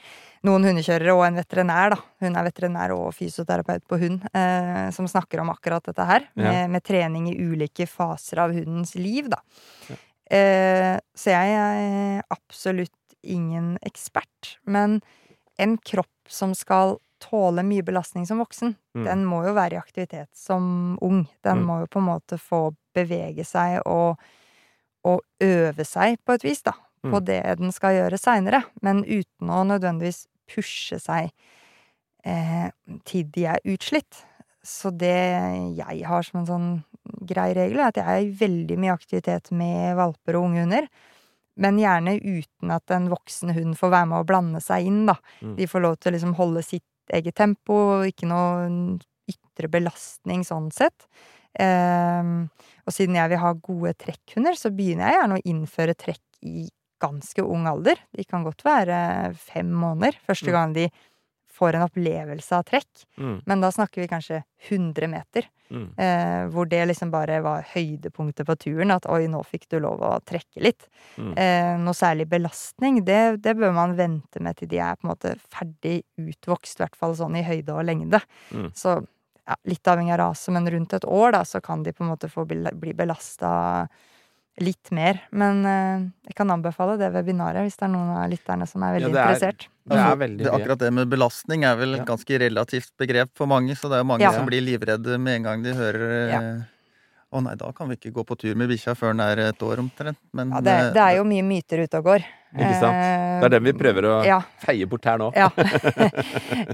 [0.46, 1.98] noen hundekjørere og en veterinær, da.
[2.20, 6.28] Hun er veterinær og fysioterapeut på hund, eh, som snakker om akkurat dette her.
[6.36, 6.66] Med, Ja.
[6.68, 9.38] med trening i ulike faser av hundens liv, da.
[10.30, 12.92] Eh, så jeg er absolutt
[13.24, 14.58] ingen ekspert.
[14.66, 15.00] Men
[15.58, 19.04] en kropp som skal tåle mye belastning som voksen, Mm.
[19.04, 21.26] den må jo være i aktivitet som ung.
[21.42, 21.66] Den Mm.
[21.66, 24.18] må jo på en måte få bevege seg og,
[25.04, 26.72] og øve seg på et vis, da.
[27.02, 27.24] På Mm.
[27.24, 28.64] det den skal gjøre seinere.
[28.82, 31.30] Men uten å nødvendigvis pushe seg
[32.24, 32.70] eh,
[33.04, 34.24] til de er utslitt.
[34.64, 36.68] Så det jeg har som en sånn
[37.24, 40.88] grei regel, er at jeg er i veldig mye aktivitet med valper og unge hunder.
[41.58, 45.16] Men gjerne uten at en voksen hund får være med å blande seg inn, da.
[45.42, 45.56] Mm.
[45.56, 46.84] De får lov til å liksom holde sitt
[47.14, 51.06] eget tempo, ikke noe ytre belastning sånn sett.
[51.58, 52.48] Ehm,
[52.86, 56.68] og siden jeg vil ha gode trekkhunder, så begynner jeg gjerne å innføre trekk i
[57.00, 58.00] ganske ung alder.
[58.16, 60.52] De kan godt være fem måneder første Mm.
[60.56, 60.88] gang de
[61.58, 63.04] får en opplevelse av trekk.
[63.18, 63.42] Mm.
[63.46, 65.48] Men da snakker vi kanskje 100 meter.
[65.70, 65.88] Mm.
[65.98, 68.90] Eh, hvor det liksom bare var høydepunktet på turen.
[68.94, 70.86] At oi, nå fikk du lov å trekke litt.
[71.18, 71.32] Mm.
[71.36, 75.10] Eh, noe særlig belastning, det, det bør man vente med til de er på en
[75.12, 76.78] måte ferdig utvokst.
[76.78, 78.20] I hvert fall sånn i høyde og lengde.
[78.54, 78.70] Mm.
[78.72, 78.94] Så
[79.48, 82.12] ja, litt avhengig av rase, men rundt et år da, så kan de på en
[82.14, 83.88] måte få bli, bli belasta
[84.60, 85.20] litt mer.
[85.32, 88.94] Men eh, jeg kan anbefale det webinaret hvis det er noen av lytterne som er
[88.94, 89.68] Ja, veldig det er- interessert.
[89.88, 92.04] Det er Altså, veldig det, akkurat det med belastning er vel et Ja.
[92.04, 94.32] ganske relativt begrep for mange, så det er mange Ja.
[94.32, 96.40] som blir livredde med en gang de hører Ja.
[96.40, 96.60] eh,
[97.28, 99.62] Å nei, da kan vi ikke gå på tur med bikkja før den er et
[99.64, 100.16] år omtrent.
[100.32, 102.24] Men Ja, det, det er jo mye myter ute og går.
[102.56, 103.02] Ikke sant?
[103.42, 104.38] Det er dem vi prøver å Ja.
[104.62, 105.28] feie bort her nå.
[105.36, 105.50] Ja.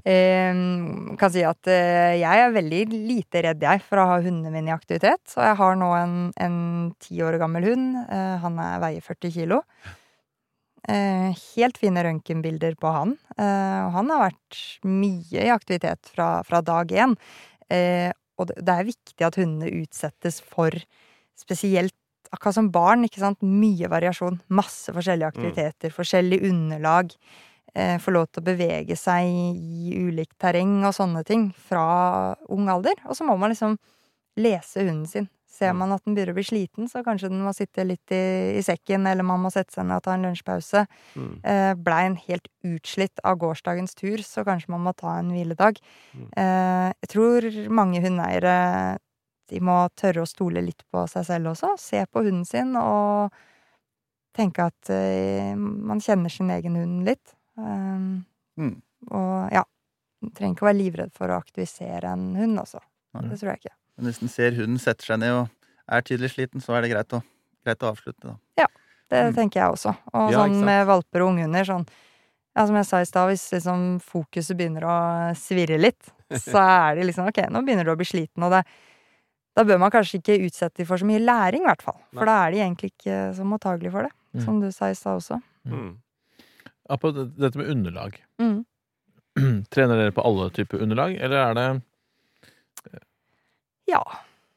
[1.18, 4.70] Kan si at eh, jeg er veldig lite redd, jeg, for å ha hundene mine
[4.70, 5.24] i aktivitet.
[5.34, 7.98] Så jeg har nå en, ti år gammel hund.
[8.06, 9.62] Eh, han er, veier 40 kilo.
[10.86, 13.16] Eh, helt fine røntgenbilder på han.
[13.34, 17.18] Eh, og han har vært mye i aktivitet fra, fra dag én.
[17.72, 20.74] Eh, og det, er viktig at hundene utsettes for
[21.38, 21.94] spesielt
[22.34, 23.42] akkurat som barn, ikke sant.
[23.46, 24.40] Mye variasjon.
[24.54, 27.12] Masse forskjellige aktiviteter, forskjellig underlag.
[27.74, 32.70] Eh, få lov til å bevege seg i ulikt terreng og sånne ting fra ung
[32.70, 32.98] alder.
[33.06, 33.78] Og så må man liksom
[34.38, 35.30] lese hunden sin.
[35.54, 38.24] Ser man at den begynner å bli sliten, så kanskje den må sitte litt i,
[38.58, 40.84] i sekken, eller man må sette seg ned og ta en lunsjpause.
[41.14, 41.30] Mm.
[41.52, 45.78] Eh, Blei en helt utslitt av gårsdagens tur, så kanskje man må ta en hviledag.
[46.12, 46.28] Mm.
[46.42, 47.48] Eh, jeg tror
[47.80, 48.58] mange hundeeiere
[49.52, 51.74] de må tørre å stole litt på seg selv også.
[51.78, 53.34] Se på hunden sin og
[54.34, 57.36] tenke at eh, man kjenner sin egen hund litt.
[57.54, 58.24] Um,
[58.58, 58.76] Mm.
[59.10, 59.64] Og ja,
[60.22, 62.82] man trenger ikke å være livredd for å aktivisere en hund også.
[63.16, 63.24] Nei.
[63.30, 63.74] Det tror jeg ikke.
[63.96, 65.48] Men hvis en ser hunden setter seg ned og
[65.94, 67.20] er tydelig sliten, så er det greit å,
[67.64, 68.66] greit å avslutte, da.
[69.12, 69.34] Det Mm.
[69.36, 69.92] tenker jeg også.
[70.14, 71.84] Og Ja, sånn med valper og unghunder, sånn
[72.56, 74.94] ja, Som jeg sa i stad, hvis liksom fokuset begynner å
[75.36, 78.64] svirre litt, så er det liksom ok, nå begynner du å bli sliten, og det
[79.54, 82.00] da bør man kanskje ikke utsette dem for så mye læring, i hvert fall.
[82.12, 82.32] For Nei.
[82.32, 84.10] da er de egentlig ikke så mottagelige for det.
[84.34, 84.44] Mm.
[84.44, 85.38] Som du sa i stad også.
[85.70, 85.92] Mm.
[86.90, 88.16] Ja, på dette med underlag.
[88.42, 88.64] Mm.
[89.70, 91.68] Trener dere på alle typer underlag, eller er det
[93.90, 94.02] Ja,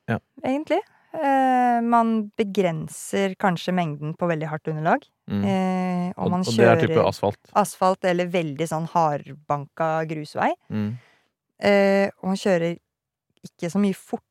[0.07, 0.19] Ja.
[0.43, 0.79] egentlig.
[1.17, 5.05] Eh, man begrenser kanskje mengden på veldig hardt underlag.
[5.29, 5.43] mm.
[5.43, 7.39] Eh, og og, man og det er kjører type asfalt?
[7.53, 10.51] asfalt eller veldig sånn hardbanka grusvei.
[10.71, 10.97] Mm.
[11.59, 12.77] Eh, og man kjører
[13.43, 14.23] ikke så mye fort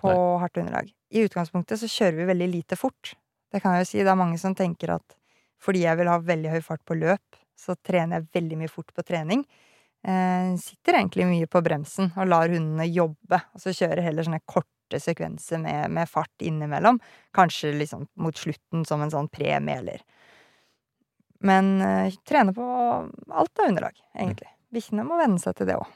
[0.00, 0.38] på Nei.
[0.42, 0.90] hardt underlag.
[1.14, 3.14] I utgangspunktet så kjører vi veldig lite fort.
[3.52, 3.98] Det kan jeg jo si.
[4.02, 5.16] Det er mange som tenker at
[5.62, 8.90] fordi jeg vil ha veldig høy fart på løp, så trener jeg veldig mye fort
[8.92, 9.46] på trening.
[10.04, 14.42] Eh, sitter egentlig mye på bremsen og lar hundene jobbe, og så kjører heller sånne
[14.44, 16.98] korte sekvenser med, med fart innimellom.
[17.34, 20.02] Kanskje liksom mot slutten som en sånn premie, eller
[21.44, 24.48] Men eh, trene på alt av underlag, egentlig.
[24.74, 25.90] Bikkjene må venne seg til det òg.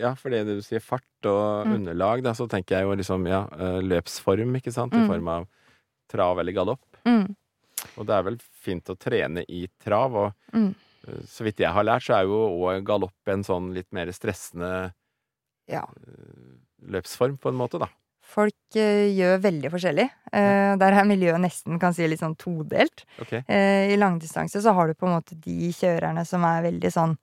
[0.00, 1.74] Ja, for det du sier fart og Mm.
[1.78, 5.06] underlag, da, så tenker jeg jo liksom, ja, eh, løpsform, ikke sant, i Mm.
[5.08, 5.46] form av
[6.08, 6.80] trav eller galopp.
[7.06, 7.34] Mm.
[7.98, 10.74] Og det er vel fint å trene i trav, og Mm.
[11.28, 12.38] Så vidt jeg har lært, så er jo
[12.68, 14.92] òg galopp en sånn litt mer stressende
[15.70, 15.82] Ja.
[16.06, 16.56] eh,
[16.94, 17.88] løpsform, på en måte, da.
[18.24, 20.06] Folk eh, gjør veldig forskjellig.
[20.32, 23.04] Eh, der er miljøet nesten kan si litt sånn todelt.
[23.20, 23.42] Okay.
[23.46, 27.14] Eh, I langdistanse så har du på en måte de kjørerne som er veldig sånn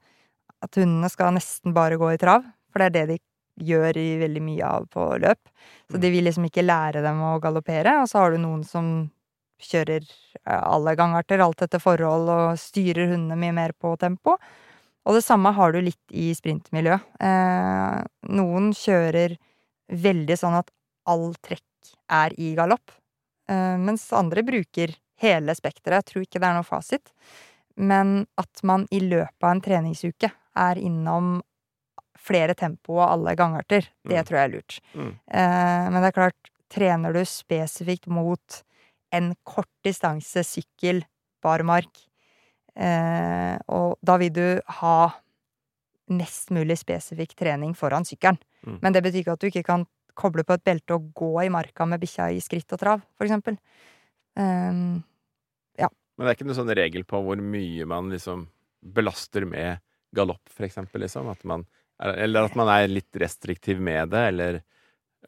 [0.62, 2.46] at hundene skal nesten bare gå i trav.
[2.72, 5.42] For det er det de gjør i veldig mye av på løp.
[5.92, 7.98] Så de vil liksom ikke lære dem å galoppere.
[8.02, 9.10] Og så har du noen som
[9.62, 14.38] kjører eh, alle gangarter, alt etter forhold, og styrer hundene mye mer på tempo.
[15.06, 16.98] Og det samme har du litt i sprintmiljø.
[17.26, 18.00] Eh,
[18.30, 19.38] noen kjører
[19.92, 20.70] veldig sånn at
[21.10, 21.66] all trekk
[22.14, 22.92] er i galopp.
[23.50, 26.02] Eh, mens andre bruker hele spekteret.
[26.04, 27.12] Jeg tror ikke det er noe fasit.
[27.78, 31.40] Men at man i løpet av en treningsuke er innom
[32.22, 34.26] flere tempo og alle gangarter, det Mm.
[34.28, 34.80] tror jeg er lurt.
[34.94, 35.12] Mm.
[35.34, 38.62] Eh, men det er klart, trener du spesifikt mot
[39.12, 41.04] en kort distanse sykkel,
[41.44, 41.92] barmark,
[42.76, 44.46] eh, og da vil du
[44.82, 44.98] ha
[46.12, 48.40] mest mulig spesifikk trening foran sykkelen.
[48.66, 48.80] Mm.
[48.84, 49.86] Men det betyr ikke at du ikke kan
[50.18, 53.28] koble på et belte og gå i marka med bikkja i skritt og trav, for
[53.28, 53.58] eksempel.
[54.38, 55.02] Um,
[56.22, 58.44] Men det er ikke noen sånn regel på hvor mye man liksom
[58.82, 59.82] belaster med
[60.14, 61.30] galopp, for eksempel, liksom?
[61.32, 61.64] At man,
[61.98, 64.60] eller at man er litt restriktiv med det, eller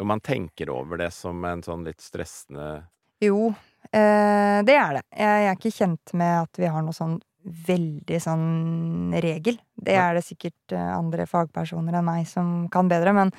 [0.01, 2.83] om man tenker over det som en sånn litt stressende
[3.23, 5.03] jo, eh, det er det.
[5.11, 9.57] Jeg, jeg er ikke kjent med at vi har noe sånn veldig sånn regel.
[9.75, 13.33] Det er det sikkert eh, andre fagpersoner enn meg som kan bedre, men,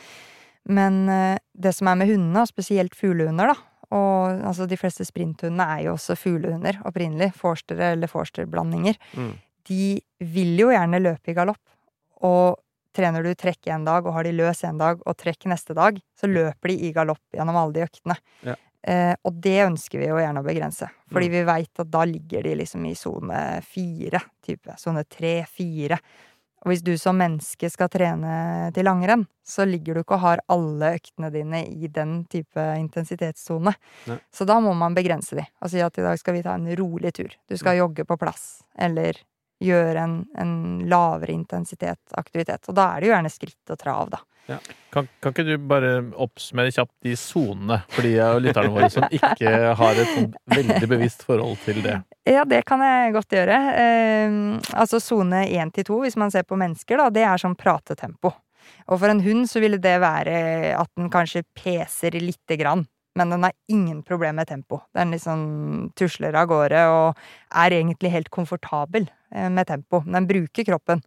[0.68, 3.57] men eh, det som er med hundene, og spesielt fuglehunder, da,
[3.95, 9.32] og altså de fleste sprinthundene er jo også fuglehunder opprinnelig, forstere eller forsterblandinger, mm.
[9.70, 9.86] de
[10.34, 11.62] vil jo gjerne løpe i galopp.
[12.24, 12.61] Og
[12.95, 15.97] trener du trekk en dag, og har de løs en dag, og trekk neste dag,
[16.18, 18.18] så løper de i galopp gjennom alle de øktene.
[18.47, 18.57] Ja.
[18.87, 21.32] Eh, og det ønsker vi jo gjerne å begrense, fordi Mm.
[21.32, 24.74] vi veit at da ligger de liksom i sone fire, type.
[24.76, 25.99] Sone tre, fire.
[26.64, 30.41] Og hvis du som menneske skal trene til langrenn, så ligger du ikke og har
[30.49, 33.74] alle øktene dine i den type intensitetssone.
[34.32, 36.68] Så da må man begrense de, og si at i dag skal vi ta en
[36.76, 37.28] rolig tur.
[37.49, 39.12] Du skal jogge på plass, eller
[39.61, 40.55] gjøre en, en
[40.89, 42.68] lavere intensitet aktivitet.
[42.68, 44.18] Og da er det jo gjerne skritt og trav, da.
[44.95, 45.90] Kan, kan ikke du bare
[46.20, 51.24] oppsummere kjapt de sonene for de av lytterne våre som ikke har et veldig bevisst
[51.26, 51.97] forhold til det?
[52.28, 53.59] Ja, det kan jeg godt gjøre.
[53.80, 54.38] Eh,
[54.76, 58.34] altså sone én til to, hvis man ser på mennesker, da, det er sånn pratetempo.
[58.88, 60.36] Og for en hund så ville det være
[60.76, 64.80] at den kanskje peser lite grann men den har ingen problem med tempo.
[64.95, 67.20] Den liksom tusler av gårde og
[67.55, 70.03] er egentlig helt komfortabel eh, med tempo.
[70.07, 71.03] Den bruker kroppen.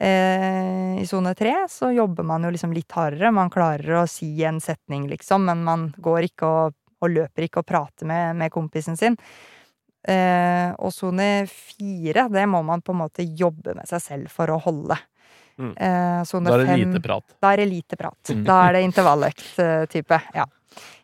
[0.00, 3.32] Eh, I sone tre så jobber man jo liksom litt hardere.
[3.34, 7.62] Man klarer å si en setning, liksom, men man går ikke og, og løper ikke
[7.64, 9.16] og prater med, med kompisen sin.
[10.08, 14.50] Eh, og sone fire, det må man på en måte jobbe med seg selv for
[14.54, 14.96] å holde.
[15.58, 15.72] Mm.
[15.74, 17.24] Eh, Da er det fem- lite prat.
[17.42, 18.30] da er det lite prat.
[18.30, 18.44] Mm.
[18.46, 20.20] Da er det intervalløkt-type.
[20.38, 20.46] Ja.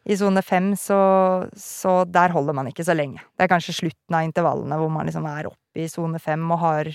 [0.07, 3.19] I sone fem, så, så der holder man ikke så lenge.
[3.35, 6.61] Det er kanskje slutten av intervallene hvor man liksom er oppe i sone fem og
[6.63, 6.91] har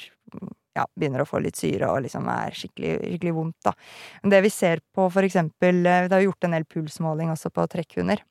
[0.79, 3.75] ja, begynner å få litt syre og liksom er skikkelig, skikkelig vondt, da.
[4.23, 7.51] Men det vi ser på for eksempel eh, Det har gjort en del pulsmåling også
[7.53, 8.23] på trekkhunder.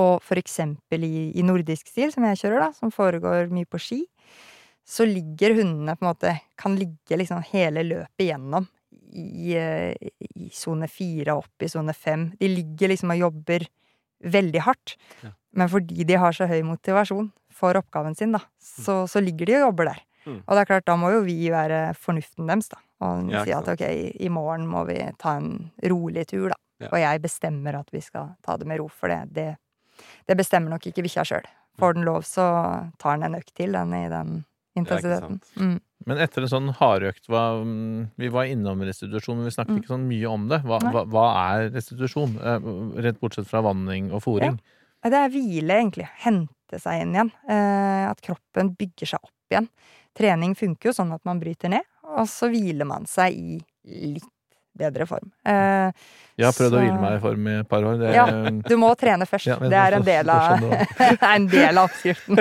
[0.00, 3.80] Og for eksempel i, i nordisk stil, som jeg kjører, da, som foregår mye på
[3.82, 4.00] ski,
[4.88, 8.66] så ligger hundene på en måte Kan ligge liksom hele løpet igjennom
[9.12, 12.30] i, i sone fire og opp i sone fem.
[12.40, 13.66] De ligger liksom og jobber
[14.22, 14.96] veldig hardt.
[15.22, 15.32] Ja.
[15.58, 19.58] Men fordi de har så høy motivasjon for oppgaven sin, da, så, så ligger de
[19.58, 20.00] og jobber der.
[20.26, 20.42] Mm.
[20.46, 22.78] Og det er klart, da må jo vi være fornuften deres, da.
[23.02, 23.82] Og Ja, si at ok,
[24.20, 26.58] i, morgen må vi ta en rolig tur, da.
[26.80, 26.88] Ja.
[26.92, 29.48] Og jeg bestemmer at vi skal ta det med ro, for det, det,
[30.26, 31.46] det bestemmer nok ikke bikkja sjøl.
[31.78, 32.44] Får den lov, så
[32.98, 34.44] tar den en økt til, den i den
[34.78, 35.40] intensiteten.
[35.56, 35.78] Mm.
[36.06, 39.80] Men etter en sånn hardøkt hva, mm, Vi var innom restitusjon, men vi snakket Mm.
[39.82, 40.58] ikke sånn mye om det.
[40.66, 42.34] Hva, hva, hva er restitusjon?
[42.42, 44.58] Eh, Rett bortsett fra vanning og fòring.
[45.04, 46.08] Ja, Det er hvile, egentlig.
[46.24, 47.30] Hente seg inn igjen.
[47.48, 49.68] Eh, at kroppen bygger seg opp igjen.
[50.18, 53.60] Trening funker jo sånn at man bryter ned, og så hviler man seg i
[54.16, 54.28] litt
[54.76, 55.28] bedre form.
[55.44, 55.92] Eh,
[56.40, 57.98] Jeg har prøvd å hvile meg i form i et par år.
[58.00, 58.24] Det, Ja.
[58.68, 59.46] du må trene først.
[59.50, 60.62] Ja, det er en del av,
[60.98, 62.40] er en del av oppskriften.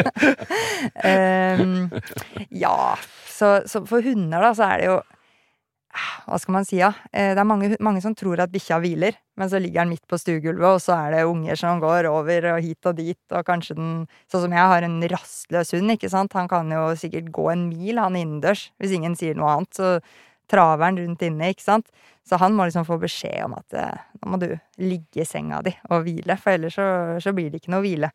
[1.04, 1.90] Ehm,
[2.50, 2.96] ja,
[3.30, 5.00] så, så for hunder da, så er det jo
[6.26, 6.92] Hva skal man si, ja?
[7.12, 10.08] Eh, Det er mange, mange som tror at bikkja hviler, men så ligger den midt
[10.08, 13.46] på stuegulvet, og så er det unger som går over og hit og dit, og
[13.46, 13.92] kanskje den
[14.32, 16.34] Sånn som jeg har en rastløs hund, ikke sant.
[16.34, 18.70] Han kan jo sikkert gå en mil, han innendørs.
[18.80, 20.00] Hvis ingen sier noe annet, så
[20.52, 21.92] traver han rundt inne, ikke sant.
[22.28, 25.62] Så han må liksom få beskjed om at eh, nå må du ligge i senga
[25.66, 26.88] di og hvile, for ellers så,
[27.24, 28.12] så blir det ikke noe hvile.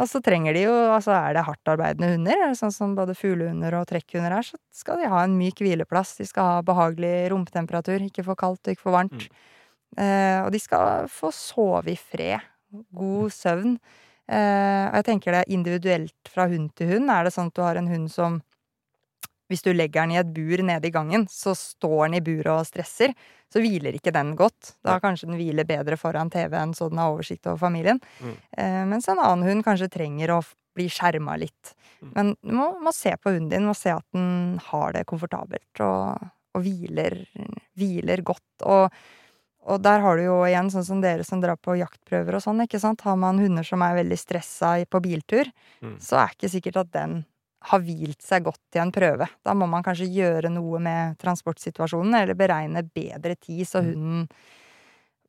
[0.00, 3.88] Og så trenger de jo, altså er det hardtarbeidende hunder, sånn som både fuglehunder og
[3.90, 6.14] trekkhunder er, så skal de ha en myk hvileplass.
[6.18, 9.26] De skal ha behagelig romtemperatur, ikke for kaldt og ikke for varmt.
[10.00, 12.40] Eh, og de skal få sove i fred.
[12.96, 13.76] God søvn.
[14.32, 17.12] Eh, og jeg tenker det er individuelt fra hund til hund.
[17.12, 18.40] Er det sånn at du har en hund som
[19.52, 22.52] hvis du legger den i et bur nede i gangen, så står den i buret
[22.54, 23.12] og stresser.
[23.52, 24.74] Så hviler ikke den godt.
[24.80, 28.00] Da kanskje den hviler bedre foran TV-en, så den har oversikt over familien.
[28.22, 28.34] Mm.
[28.56, 30.42] Eh, mens en annen hund kanskje trenger å
[30.72, 31.74] bli skjerma litt.
[32.00, 32.12] Mm.
[32.16, 35.82] Men du må, må se på hunden din, må se at den har det komfortabelt
[35.84, 37.18] og, og hviler,
[37.76, 38.64] hviler godt.
[38.64, 38.88] Og,
[39.68, 42.64] og der har du jo igjen, sånn som dere som drar på jaktprøver og sånn,
[42.64, 43.04] ikke sant.
[43.04, 45.96] Har man hunder som er veldig stressa på biltur, Mm.
[45.98, 47.14] så er ikke sikkert at den
[47.70, 49.28] har hvilt seg godt i en prøve.
[49.46, 54.26] Da må man kanskje gjøre noe med transportsituasjonen, eller beregne bedre tid, så hunden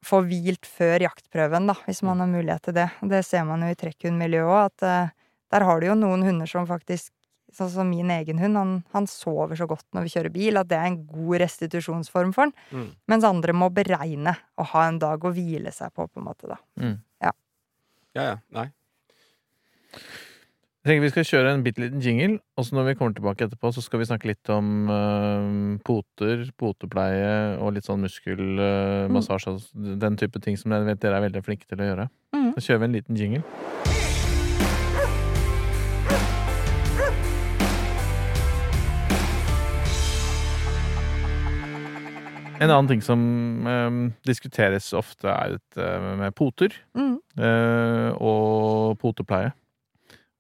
[0.04, 2.90] får hvilt før jaktprøven, da, hvis man har mulighet til det.
[3.14, 6.50] Det ser man jo i trekkhundmiljøet òg, at uh, der har du jo noen hunder
[6.50, 7.14] som faktisk
[7.54, 10.72] Sånn som min egen hund, han, han sover så godt når vi kjører bil, at
[10.72, 12.54] det er en god restitusjonsform for han.
[12.74, 12.88] Mm.
[13.14, 16.50] Mens andre må beregne og ha en dag å hvile seg på, på en måte,
[16.50, 16.58] da.
[16.82, 16.96] Mm.
[17.22, 17.34] Ja,
[18.18, 18.40] ja.
[18.58, 18.66] Nei.
[20.84, 23.46] Jeg tenker Vi skal kjøre en bitte liten jingle, og så når vi kommer tilbake
[23.46, 29.54] etterpå, så skal vi snakke litt om eh, poter, potepleie og litt sånn muskelmassasje.
[29.56, 32.10] og Den type ting som jeg vet dere er veldig flinke til å gjøre.
[32.36, 32.52] Mm.
[32.58, 33.46] Så kjører vi en liten jingle.
[42.62, 43.24] En annen ting som
[43.68, 43.96] eh,
[44.28, 45.88] diskuteres ofte, er dette
[46.20, 47.18] med poter Mm.
[47.38, 49.52] eh, og potepleie.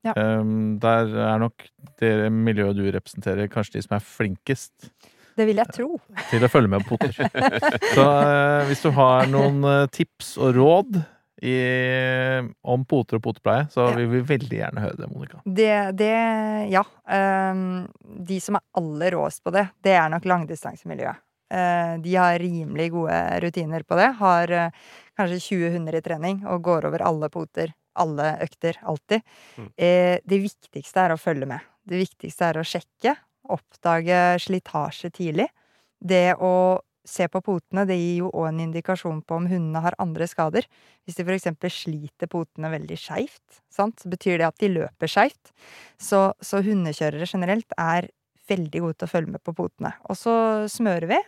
[0.04, 0.14] Ja.
[0.18, 1.64] Um, der er nok
[2.02, 4.90] det miljøet du representerer, kanskje de som er flinkest
[5.38, 5.98] Det vil jeg tro.
[6.30, 7.16] til å følge med på poter.
[7.96, 11.00] Så uh, hvis du har noen uh, tips og råd
[11.44, 11.56] i,
[12.64, 13.96] om poter og potepleie, så Ja.
[13.98, 15.42] vil vi veldig gjerne høre det, Monica.
[15.44, 16.12] Det, det
[16.72, 16.84] Ja.
[17.52, 17.88] Um,
[18.28, 21.20] de som er aller råest på det, det er nok langdistansemiljøet.
[21.54, 24.08] Uh, de har rimelig gode rutiner på det.
[24.18, 24.70] Har eh,
[25.20, 27.74] kanskje 20 hunder i trening og går over alle poter.
[28.00, 28.80] Alle økter.
[28.90, 29.26] Alltid.
[29.58, 29.68] Mm.
[29.78, 31.68] Eh, det viktigste er å følge med.
[31.84, 33.16] Det viktigste er å sjekke.
[33.54, 35.50] Oppdage slitasje tidlig.
[36.00, 39.96] Det å se på potene, det gir jo òg en indikasjon på om hundene har
[40.02, 40.68] andre skader.
[41.04, 45.52] Hvis de for eksempel sliter potene veldig skeivt, så betyr det at de løper skeivt.
[46.00, 48.08] Så, så hundekjørere generelt er
[48.50, 49.94] veldig gode til å følge med på potene.
[50.08, 50.36] Og så
[50.72, 51.20] smører vi.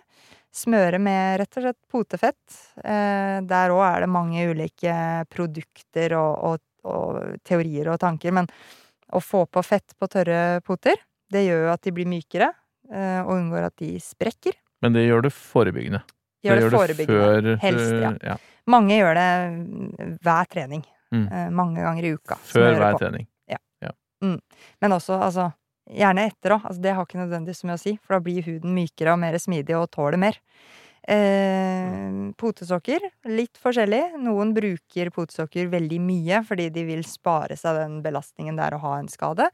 [0.56, 2.60] Smøre med rett og slett potefett.
[2.80, 4.96] Eh, der òg er det mange ulike
[5.32, 8.48] produkter og, og, og teorier og tanker, men
[9.16, 10.98] å få på fett på tørre poter,
[11.32, 12.50] det gjør jo at de blir mykere,
[12.92, 14.56] eh, og unngår at de sprekker.
[14.86, 16.02] Men det gjør det forebyggende.
[16.46, 17.22] Gjør det, det forebyggende.
[17.22, 18.12] før Helst, ja.
[18.32, 18.40] ja.
[18.72, 19.30] Mange gjør det
[19.60, 20.84] mm, hver trening.
[21.14, 21.26] Mm.
[21.28, 22.40] Eh, mange ganger i uka.
[22.48, 23.04] Før hver på.
[23.04, 23.28] trening.
[24.82, 25.50] Men også, altså,
[25.92, 26.66] gjerne etter òg.
[26.70, 29.22] Altså, det har ikke nødvendigvis så mye å si, for da blir huden mykere og
[29.22, 30.40] mer smidig og tåler mer.
[31.08, 34.16] Eh, potesokker, litt forskjellig.
[34.26, 38.84] Noen bruker potesokker veldig mye fordi de vil spare seg den belastningen det er å
[38.88, 39.50] ha en skade.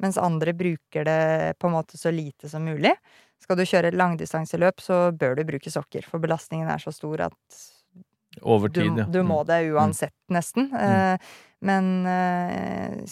[0.00, 2.94] Mens andre bruker det på en måte så lite som mulig.
[3.42, 7.26] Skal du kjøre et langdistanseløp, så bør du bruke sokker, for belastningen er så stor
[7.28, 7.58] at
[8.42, 9.04] Over du, tid, ja.
[9.10, 9.46] du må Mm.
[9.46, 10.70] det uansett, nesten.
[10.74, 11.18] Eh,
[11.66, 13.02] men eh,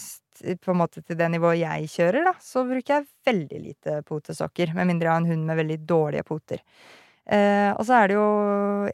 [0.63, 4.73] på en måte til det nivået jeg kjører, da, så bruker jeg veldig lite potesokker.
[4.77, 6.63] Med mindre jeg har en hund med veldig dårlige poter.
[7.27, 8.27] Eh, og så er det jo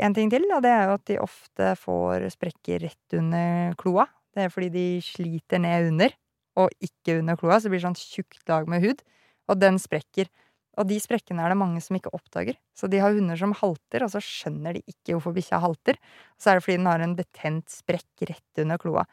[0.01, 4.07] en ting til, og det er jo at de ofte får sprekker rett under kloa.
[4.33, 6.15] Det er fordi de sliter ned under,
[6.57, 9.03] og ikke under kloa, så det blir sånn tjukt lag med hud.
[9.51, 10.31] Og den sprekker.
[10.79, 12.57] Og de sprekkene er det mange som ikke oppdager.
[12.73, 15.99] Så de har hunder som halter, og så skjønner de ikke hvorfor bikkja halter.
[16.41, 19.05] Så er det fordi den har en betent sprekk rett under kloa.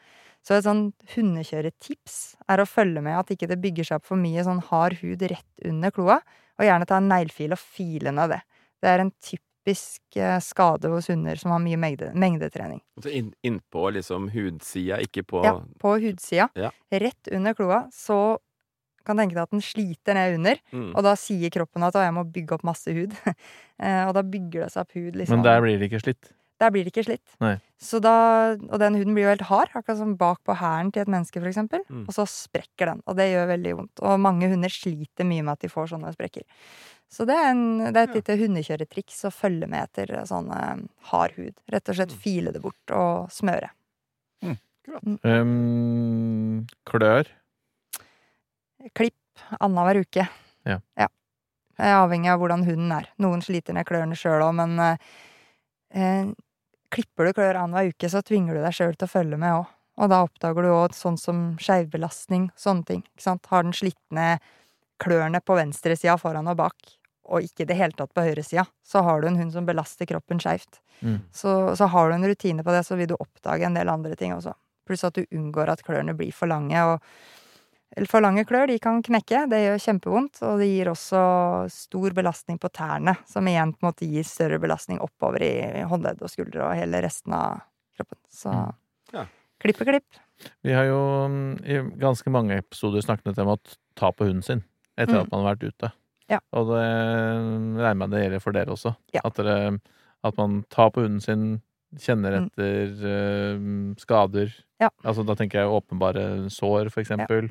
[0.46, 2.16] Så et sånn hundekjøretips
[2.48, 5.22] er å følge med at ikke det bygger seg opp for mye sånn hard hud
[5.28, 6.20] rett under kloa,
[6.60, 8.40] og gjerne ta en neglefil og file ned det.
[8.80, 12.80] Det er en typisk eh, skade hos hunder som har mye mengde, mengdetrening.
[13.04, 16.72] Så inn, innpå liksom hudsida, ikke på Ja, på hudsida, Ja.
[16.90, 18.38] rett under kloa, så
[19.04, 20.90] kan tenke deg at den sliter ned under, mm.
[20.94, 23.16] og da sier kroppen at 'å, jeg må bygge opp masse hud'.
[23.80, 25.38] Eh, og da bygger det seg opp hud, liksom.
[25.38, 26.34] Men der blir det ikke slitt.
[26.60, 27.34] Der blir det ikke slitt.
[27.40, 27.54] Nei.
[27.80, 28.12] Så da,
[28.68, 31.40] og den huden blir jo helt hard, akkurat som bak på hælen til et menneske,
[31.40, 31.80] for eksempel.
[31.88, 32.02] Mm.
[32.04, 34.02] Og så sprekker den, og det gjør veldig vondt.
[34.04, 36.44] Og mange hunder sliter mye med at de får sånne sprekker.
[37.10, 40.84] Så det er, en, det er et lite hundekjøretriks å følge med etter sånn eh,
[41.10, 41.56] hard hud.
[41.72, 41.98] Rett og Mm.
[42.02, 43.72] slett file det bort og smøre.
[45.24, 47.28] Um, klør.
[48.96, 50.24] Klipp annenhver uke.
[50.66, 50.78] Ja.
[50.96, 53.06] Det er avhengig av hvordan hunden er.
[53.22, 54.96] Noen sliter ned klørne sjøl òg, men eh,
[55.96, 56.32] eh,
[56.94, 59.68] klipper du klør annenhver uke, så tvinger du deg sjøl til å følge med òg.
[60.00, 63.02] Og da oppdager du òg sånn som skeivbelastning, sånne ting.
[63.12, 63.50] Ikke sant?
[63.52, 64.40] Har den slitt ned
[65.00, 66.94] klørne på venstresida foran og bak,
[67.30, 70.08] og ikke i det hele tatt på høyresida, så har du en hund som belaster
[70.08, 70.80] kroppen skeivt.
[71.00, 71.20] Mm.
[71.32, 74.16] Så, så har du en rutine på det, så vil du oppdage en del andre
[74.18, 74.56] ting også.
[74.88, 76.80] Pluss at du unngår at klørne blir for lange.
[76.80, 76.98] og
[78.06, 80.38] For lange klør de kan knekke, det gjør kjempevondt.
[80.46, 81.22] Og det gir også
[81.74, 86.22] stor belastning på tærne, som igjen på en måte gir større belastning oppover i håndledd
[86.22, 87.60] og skuldre og hele resten av
[87.98, 88.18] kroppen.
[88.30, 88.74] Så Mm.
[89.12, 89.24] Ja.
[89.60, 90.20] klipp er klipp.
[90.64, 93.58] Vi har jo mm, i ganske mange episoder snakket om å
[93.96, 94.62] ta på hunden sin
[94.96, 95.20] etter Mm.
[95.24, 95.92] at man har vært ute.
[96.30, 96.38] Ja.
[96.52, 98.94] Og det regner jeg med det gjelder for dere også.
[99.12, 99.20] Ja.
[99.24, 99.80] At, dere,
[100.22, 101.60] at man tar på hunden sin,
[101.98, 102.46] kjenner Mm.
[102.46, 104.54] etter eh, skader.
[104.80, 104.90] Ja.
[105.04, 107.44] Altså da tenker jeg åpenbare sår, for eksempel.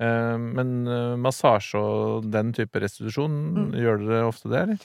[0.00, 3.70] men eh, massasje og den type restitusjon, Mm.
[3.76, 4.78] gjør dere ofte det, eller?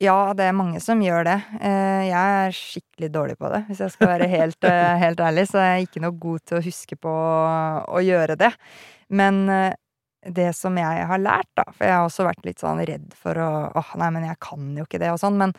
[0.00, 1.38] Ja, det er mange som gjør det.
[1.60, 5.44] Eh, Jeg er skikkelig dårlig på det, hvis jeg skal være helt, eh, helt ærlig.
[5.50, 7.12] Så jeg er ikke noe god til å huske på
[7.84, 8.52] å gjøre det.
[9.10, 9.74] Men eh,
[10.24, 13.34] det som jeg har lært, da For jeg har også vært litt sånn redd for
[13.40, 15.36] å åh, nei, men jeg kan jo ikke det, og sånn.
[15.40, 15.52] Men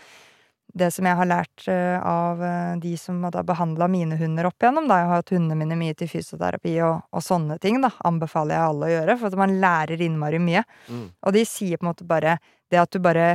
[0.74, 4.64] det som jeg har lært eh, av eh, de som har behandla mine hunder opp
[4.64, 7.92] igjennom, da jeg har hatt hundene mine mye til fysioterapi og, og sånne ting, da
[8.08, 9.18] anbefaler jeg alle å gjøre.
[9.20, 10.66] For at man lærer innmari mye.
[10.88, 11.08] Mm.
[11.28, 12.38] Og de sier på en måte bare
[12.72, 13.30] det at du bare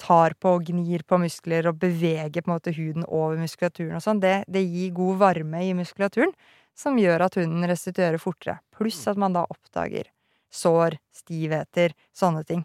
[0.00, 4.02] tar på og gnir på muskler og beveger på en måte huden over muskulaturen og
[4.04, 6.34] sånn, det, det gir god varme i muskulaturen,
[6.76, 8.58] som gjør at hunden restituerer fortere.
[8.74, 10.10] Pluss at man da oppdager
[10.54, 12.64] sår, stivheter, sånne ting.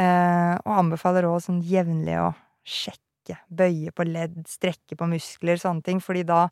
[0.00, 2.30] Eh, og anbefaler òg sånn jevnlig å
[2.66, 3.03] sjekke,
[3.48, 6.48] bøye på ledd, strekke på muskler, sånne ting, fordi da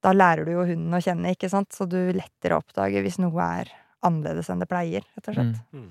[0.00, 3.48] da lærer du jo hunden å kjenne, ikke sant, så du lettere oppdager hvis noe
[3.60, 3.72] er
[4.06, 5.58] annerledes enn det pleier, rett og slett.
[5.76, 5.82] Mm.
[5.82, 5.90] Mm.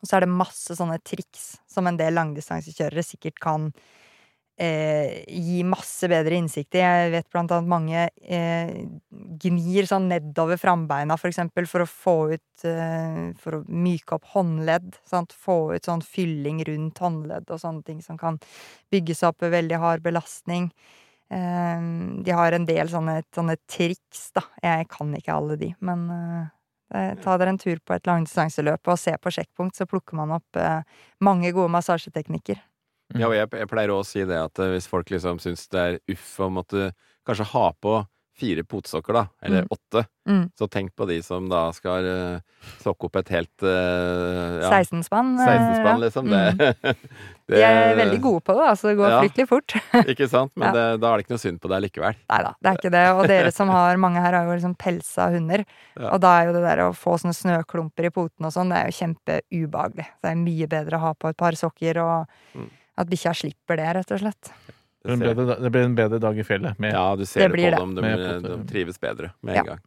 [0.00, 3.68] Og så er det masse sånne triks som en del langdistansekjørere sikkert kan
[4.60, 6.82] eh, gi masse bedre innsikt i.
[6.82, 8.72] Jeg vet blant annet mange eh,
[9.44, 14.30] gnir sånn nedover frambeina, for eksempel, for å få ut eh, For å myke opp
[14.34, 15.00] håndledd.
[15.08, 15.32] Sant?
[15.32, 18.38] Få ut sånn fylling rundt håndledd og sånne ting som kan
[18.92, 20.70] bygges opp ved veldig hard belastning.
[21.32, 21.90] Eh,
[22.20, 24.44] de har en del sånne, sånne triks, da.
[24.62, 26.48] Jeg kan ikke alle de, men eh,
[26.90, 30.32] Eh, Ta dere en tur på et langdistanseløp og se på sjekkpunkt, så plukker man
[30.34, 30.58] opp
[31.22, 32.58] mange gode massasjeteknikker.
[33.18, 35.66] Ja, og jeg, jeg pleier også å si det at eh, hvis folk liksom syns
[35.72, 36.92] det er uff å måtte
[37.26, 38.00] kanskje ha på
[38.40, 39.68] fire potesokker, da, eller Mm.
[39.74, 40.00] åtte.
[40.26, 40.44] Mm.
[40.56, 42.38] Så tenk på de som da skal uh,
[42.80, 45.34] sokke opp et helt uh, ja, 16 spann.
[45.36, 45.96] eh, 16 spann, ja.
[46.06, 46.30] liksom.
[46.30, 46.56] Mm.
[46.56, 46.70] Det,
[47.50, 48.88] det, De er veldig gode på det, altså.
[48.88, 49.18] Det går Ja.
[49.26, 49.76] fryktelig fort.
[50.14, 50.54] Ikke sant?
[50.56, 52.16] Men det, da er det ikke noe synd på deg likevel.
[52.32, 53.04] Nei da, det er ikke det.
[53.18, 55.66] Og dere som har mange her, har jo liksom pelsa hunder.
[56.00, 58.80] Og da er jo det der å få sånne snøklumper i potene og sånn, det
[58.80, 60.08] er jo kjempeubehagelig.
[60.24, 62.70] Det er mye bedre å ha på et par sokker, og Mm.
[62.98, 64.52] At bikkja slipper det, rett og slett.
[65.00, 66.78] Det blir, en bedre, det blir en bedre dag i fjellet.
[66.78, 66.92] Med.
[66.92, 67.94] Ja, du ser Det det, på dem.
[67.96, 68.02] De,
[68.44, 69.60] de, trives bedre med Ja.
[69.62, 69.84] en gang.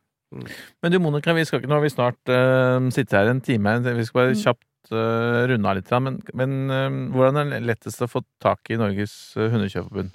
[0.82, 3.76] Men du Monica, vi skal ikke, nå har vi snart uh, sittet her en time.
[3.86, 4.42] Vi skal bare Mm.
[4.42, 5.92] kjapt uh, runde av litt.
[6.02, 10.10] Men, men uh, hvordan er det lettest å få tak i Norges uh, Hundekjøperforbund?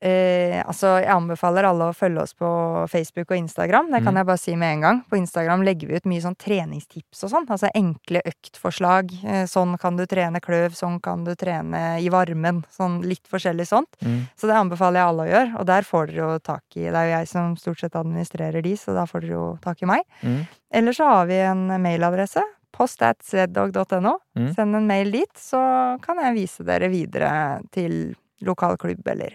[0.00, 2.48] Eh, altså, jeg anbefaler alle å følge oss på
[2.88, 3.90] Facebook og Instagram.
[3.92, 4.16] Det kan Mm.
[4.16, 5.04] jeg bare si med en gang.
[5.10, 7.46] På Instagram legger vi ut mye sånn treningstips og sånn.
[7.48, 9.12] Altså enkle øktforslag.
[9.24, 12.64] Eh, sånn kan du trene kløv, sånn kan du trene i varmen.
[12.70, 13.88] Sånn litt forskjellig sånt.
[14.02, 14.28] Mm.
[14.36, 16.94] Så det anbefaler jeg alle å gjøre, og der får dere jo tak i Det
[16.94, 19.86] er jo jeg som stort sett administrerer de, så da får dere jo tak i
[19.86, 20.02] meg.
[20.22, 20.46] Mm.
[20.72, 22.42] Eller så har vi en mailadresse.
[22.72, 24.16] Post at zedog.no.
[24.38, 24.54] Mm.
[24.54, 29.34] Send en mail dit, så kan jeg vise dere videre til lokal klubb eller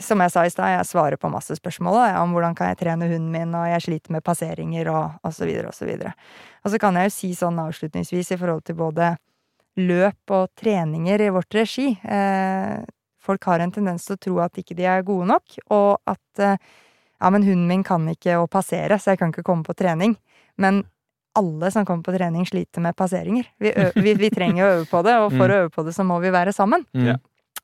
[0.00, 2.78] Som jeg sa i stad, jeg svarer på masse spørsmål da, om hvordan kan jeg
[2.80, 6.14] trene hunden min, og jeg sliter med passeringer og, og så videre og så videre.
[6.64, 9.12] Og så kan jeg jo si sånn avslutningsvis i forhold til både
[9.76, 11.90] løp og treninger i vårt regi.
[12.06, 12.80] Eh,
[13.24, 16.42] folk har en tendens til å tro at ikke de er gode nok, og at
[16.42, 16.56] eh,
[17.20, 20.16] ja, men hunden min kan ikke å passere, så jeg kan ikke komme på trening.
[20.60, 20.84] Men
[21.38, 23.46] alle som kommer på trening, sliter med passeringer.
[23.58, 25.54] Vi, vi, vi trenger å øve på det, og for Mm.
[25.54, 26.86] å øve på det, så må vi være sammen.
[26.94, 27.16] Mm.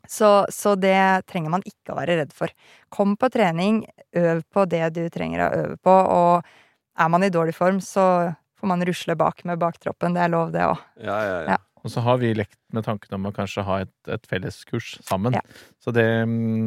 [0.08, 2.52] Så, så det trenger man ikke å være redd for.
[2.92, 3.82] Kom på trening,
[4.16, 8.04] øv på det du trenger å øve på, og er man i dårlig form, så
[8.60, 10.16] får man rusle bak med baktroppen.
[10.16, 10.86] Det er lov, det òg.
[11.00, 11.56] Ja, ja, ja.
[11.56, 11.60] Ja.
[11.80, 15.32] Og så har vi lekt med tanken om å kanskje ha et, et felleskurs sammen.
[15.36, 15.40] Ja.
[15.80, 16.04] Så det,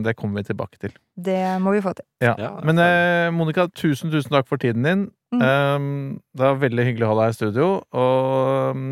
[0.05, 0.95] det kommer vi tilbake til.
[1.13, 2.07] Det må vi få til.
[2.23, 2.33] Ja.
[2.41, 5.05] Ja, Men eh, Monica, tusen, tusen takk for tiden din.
[5.33, 5.43] Mm.
[5.43, 5.91] Um,
[6.33, 7.69] det var veldig hyggelig å ha deg i studio.
[7.93, 8.89] Og um,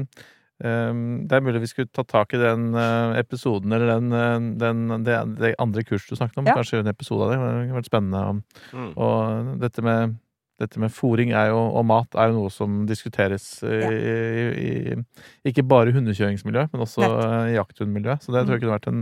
[0.61, 5.03] det er mulig vi skulle ta tak i den eh, episoden, eller den, eh, den,
[5.03, 6.45] det, det andre kurset du snakket om.
[6.49, 6.55] Ja.
[6.59, 7.39] Kanskje gjøre en episode av det.
[7.41, 8.25] Det har vært spennende.
[8.27, 8.91] Og, Mm.
[8.97, 10.17] og dette med
[10.61, 15.49] dette med fôring er jo, og mat er jo noe som diskuteres i, i, i
[15.49, 17.15] ikke bare i hundekjøringsmiljøet, men også Nett.
[17.25, 18.21] eh, i jakthundmiljøet.
[18.21, 18.99] Så det tror jeg kunne vært en,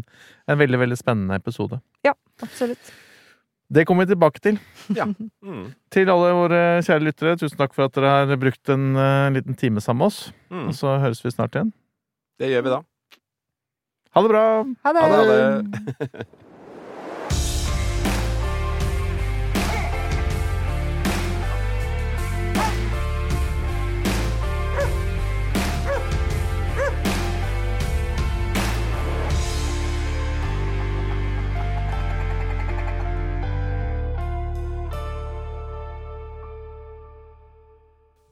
[0.47, 1.82] en veldig veldig spennende episode.
[2.07, 2.93] Ja, Absolutt.
[3.70, 4.59] Det kommer vi tilbake til.
[5.39, 5.72] Mm.
[5.93, 9.55] Til alle våre kjære lyttere, tusen takk for at dere har brukt en uh, liten
[9.57, 10.20] time sammen med oss.
[10.49, 10.67] Mm.
[10.67, 11.72] Og så høres vi snart igjen.
[12.41, 12.80] Det gjør vi da.
[14.17, 14.43] Ha det bra!
[14.84, 15.05] Ha det!
[15.05, 15.39] Ha det.
[15.39, 16.26] Ha det.